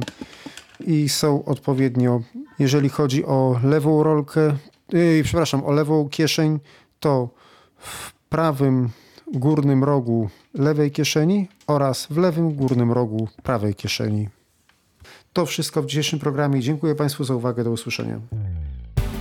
i 0.80 1.08
są 1.08 1.44
odpowiednio, 1.44 2.20
jeżeli 2.58 2.88
chodzi 2.88 3.24
o 3.24 3.60
lewą 3.64 4.02
rolkę, 4.02 4.56
yy, 4.92 5.22
przepraszam, 5.24 5.64
o 5.64 5.72
lewą 5.72 6.08
kieszeń, 6.08 6.58
to 7.00 7.28
w 7.78 8.12
prawym 8.12 8.90
górnym 9.32 9.84
rogu 9.84 10.30
lewej 10.54 10.90
kieszeni 10.90 11.48
oraz 11.66 12.06
w 12.10 12.16
lewym 12.16 12.54
górnym 12.54 12.92
rogu 12.92 13.28
prawej 13.42 13.74
kieszeni. 13.74 14.28
To 15.32 15.46
wszystko 15.46 15.82
w 15.82 15.86
dzisiejszym 15.86 16.18
programie. 16.18 16.60
Dziękuję 16.60 16.94
Państwu 16.94 17.24
za 17.24 17.34
uwagę. 17.34 17.64
Do 17.64 17.70
usłyszenia. 17.70 18.20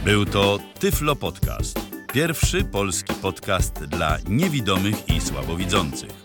Był 0.06 0.26
to 0.26 0.60
Tyflo 0.80 1.16
Podcast. 1.16 1.80
Pierwszy 2.14 2.64
polski 2.64 3.14
podcast 3.14 3.74
dla 3.74 4.18
niewidomych 4.30 5.10
i 5.10 5.22
słabowidzących. 5.22 6.25